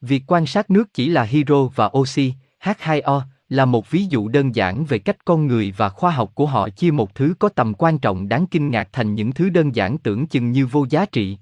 Việc 0.00 0.22
quan 0.26 0.46
sát 0.46 0.70
nước 0.70 0.94
chỉ 0.94 1.08
là 1.08 1.22
hydro 1.22 1.66
và 1.74 1.90
oxy, 1.98 2.34
H2O, 2.62 3.20
là 3.48 3.64
một 3.64 3.90
ví 3.90 4.06
dụ 4.10 4.28
đơn 4.28 4.54
giản 4.54 4.84
về 4.84 4.98
cách 4.98 5.24
con 5.24 5.46
người 5.46 5.74
và 5.76 5.88
khoa 5.88 6.10
học 6.10 6.30
của 6.34 6.46
họ 6.46 6.68
chia 6.68 6.90
một 6.90 7.14
thứ 7.14 7.34
có 7.38 7.48
tầm 7.48 7.74
quan 7.74 7.98
trọng 7.98 8.28
đáng 8.28 8.46
kinh 8.46 8.70
ngạc 8.70 8.88
thành 8.92 9.14
những 9.14 9.32
thứ 9.32 9.50
đơn 9.50 9.74
giản 9.74 9.98
tưởng 9.98 10.26
chừng 10.26 10.52
như 10.52 10.66
vô 10.66 10.86
giá 10.90 11.06
trị. 11.06 11.38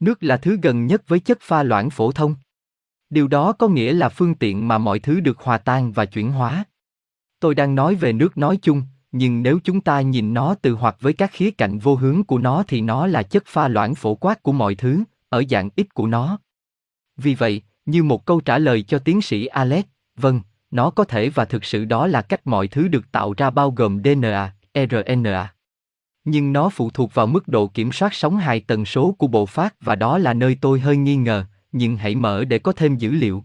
Nước 0.00 0.22
là 0.22 0.36
thứ 0.36 0.58
gần 0.62 0.86
nhất 0.86 1.02
với 1.08 1.20
chất 1.20 1.38
pha 1.40 1.62
loãng 1.62 1.90
phổ 1.90 2.12
thông. 2.12 2.34
Điều 3.12 3.28
đó 3.28 3.52
có 3.52 3.68
nghĩa 3.68 3.92
là 3.92 4.08
phương 4.08 4.34
tiện 4.34 4.68
mà 4.68 4.78
mọi 4.78 4.98
thứ 4.98 5.20
được 5.20 5.40
hòa 5.40 5.58
tan 5.58 5.92
và 5.92 6.04
chuyển 6.04 6.32
hóa. 6.32 6.64
Tôi 7.40 7.54
đang 7.54 7.74
nói 7.74 7.94
về 7.94 8.12
nước 8.12 8.38
nói 8.38 8.58
chung, 8.62 8.82
nhưng 9.12 9.42
nếu 9.42 9.58
chúng 9.64 9.80
ta 9.80 10.00
nhìn 10.00 10.34
nó 10.34 10.54
từ 10.62 10.72
hoặc 10.72 10.96
với 11.00 11.12
các 11.12 11.30
khía 11.32 11.50
cạnh 11.50 11.78
vô 11.78 11.94
hướng 11.94 12.24
của 12.24 12.38
nó 12.38 12.64
thì 12.68 12.80
nó 12.80 13.06
là 13.06 13.22
chất 13.22 13.46
pha 13.46 13.68
loãng 13.68 13.94
phổ 13.94 14.14
quát 14.14 14.42
của 14.42 14.52
mọi 14.52 14.74
thứ, 14.74 15.02
ở 15.28 15.42
dạng 15.50 15.68
ít 15.76 15.94
của 15.94 16.06
nó. 16.06 16.38
Vì 17.16 17.34
vậy, 17.34 17.62
như 17.86 18.02
một 18.02 18.26
câu 18.26 18.40
trả 18.40 18.58
lời 18.58 18.82
cho 18.82 18.98
tiến 18.98 19.22
sĩ 19.22 19.46
Alex, 19.46 19.84
vâng, 20.16 20.40
nó 20.70 20.90
có 20.90 21.04
thể 21.04 21.28
và 21.28 21.44
thực 21.44 21.64
sự 21.64 21.84
đó 21.84 22.06
là 22.06 22.22
cách 22.22 22.46
mọi 22.46 22.68
thứ 22.68 22.88
được 22.88 23.12
tạo 23.12 23.34
ra 23.36 23.50
bao 23.50 23.70
gồm 23.70 24.02
DNA, 24.02 24.54
RNA. 24.74 25.54
Nhưng 26.24 26.52
nó 26.52 26.68
phụ 26.68 26.90
thuộc 26.90 27.14
vào 27.14 27.26
mức 27.26 27.48
độ 27.48 27.66
kiểm 27.66 27.92
soát 27.92 28.14
sóng 28.14 28.36
hài 28.36 28.60
tần 28.60 28.84
số 28.84 29.12
của 29.18 29.26
bộ 29.26 29.46
phát 29.46 29.74
và 29.80 29.94
đó 29.94 30.18
là 30.18 30.34
nơi 30.34 30.56
tôi 30.60 30.80
hơi 30.80 30.96
nghi 30.96 31.16
ngờ, 31.16 31.44
nhưng 31.72 31.96
hãy 31.96 32.14
mở 32.14 32.44
để 32.44 32.58
có 32.58 32.72
thêm 32.72 32.96
dữ 32.96 33.10
liệu. 33.10 33.44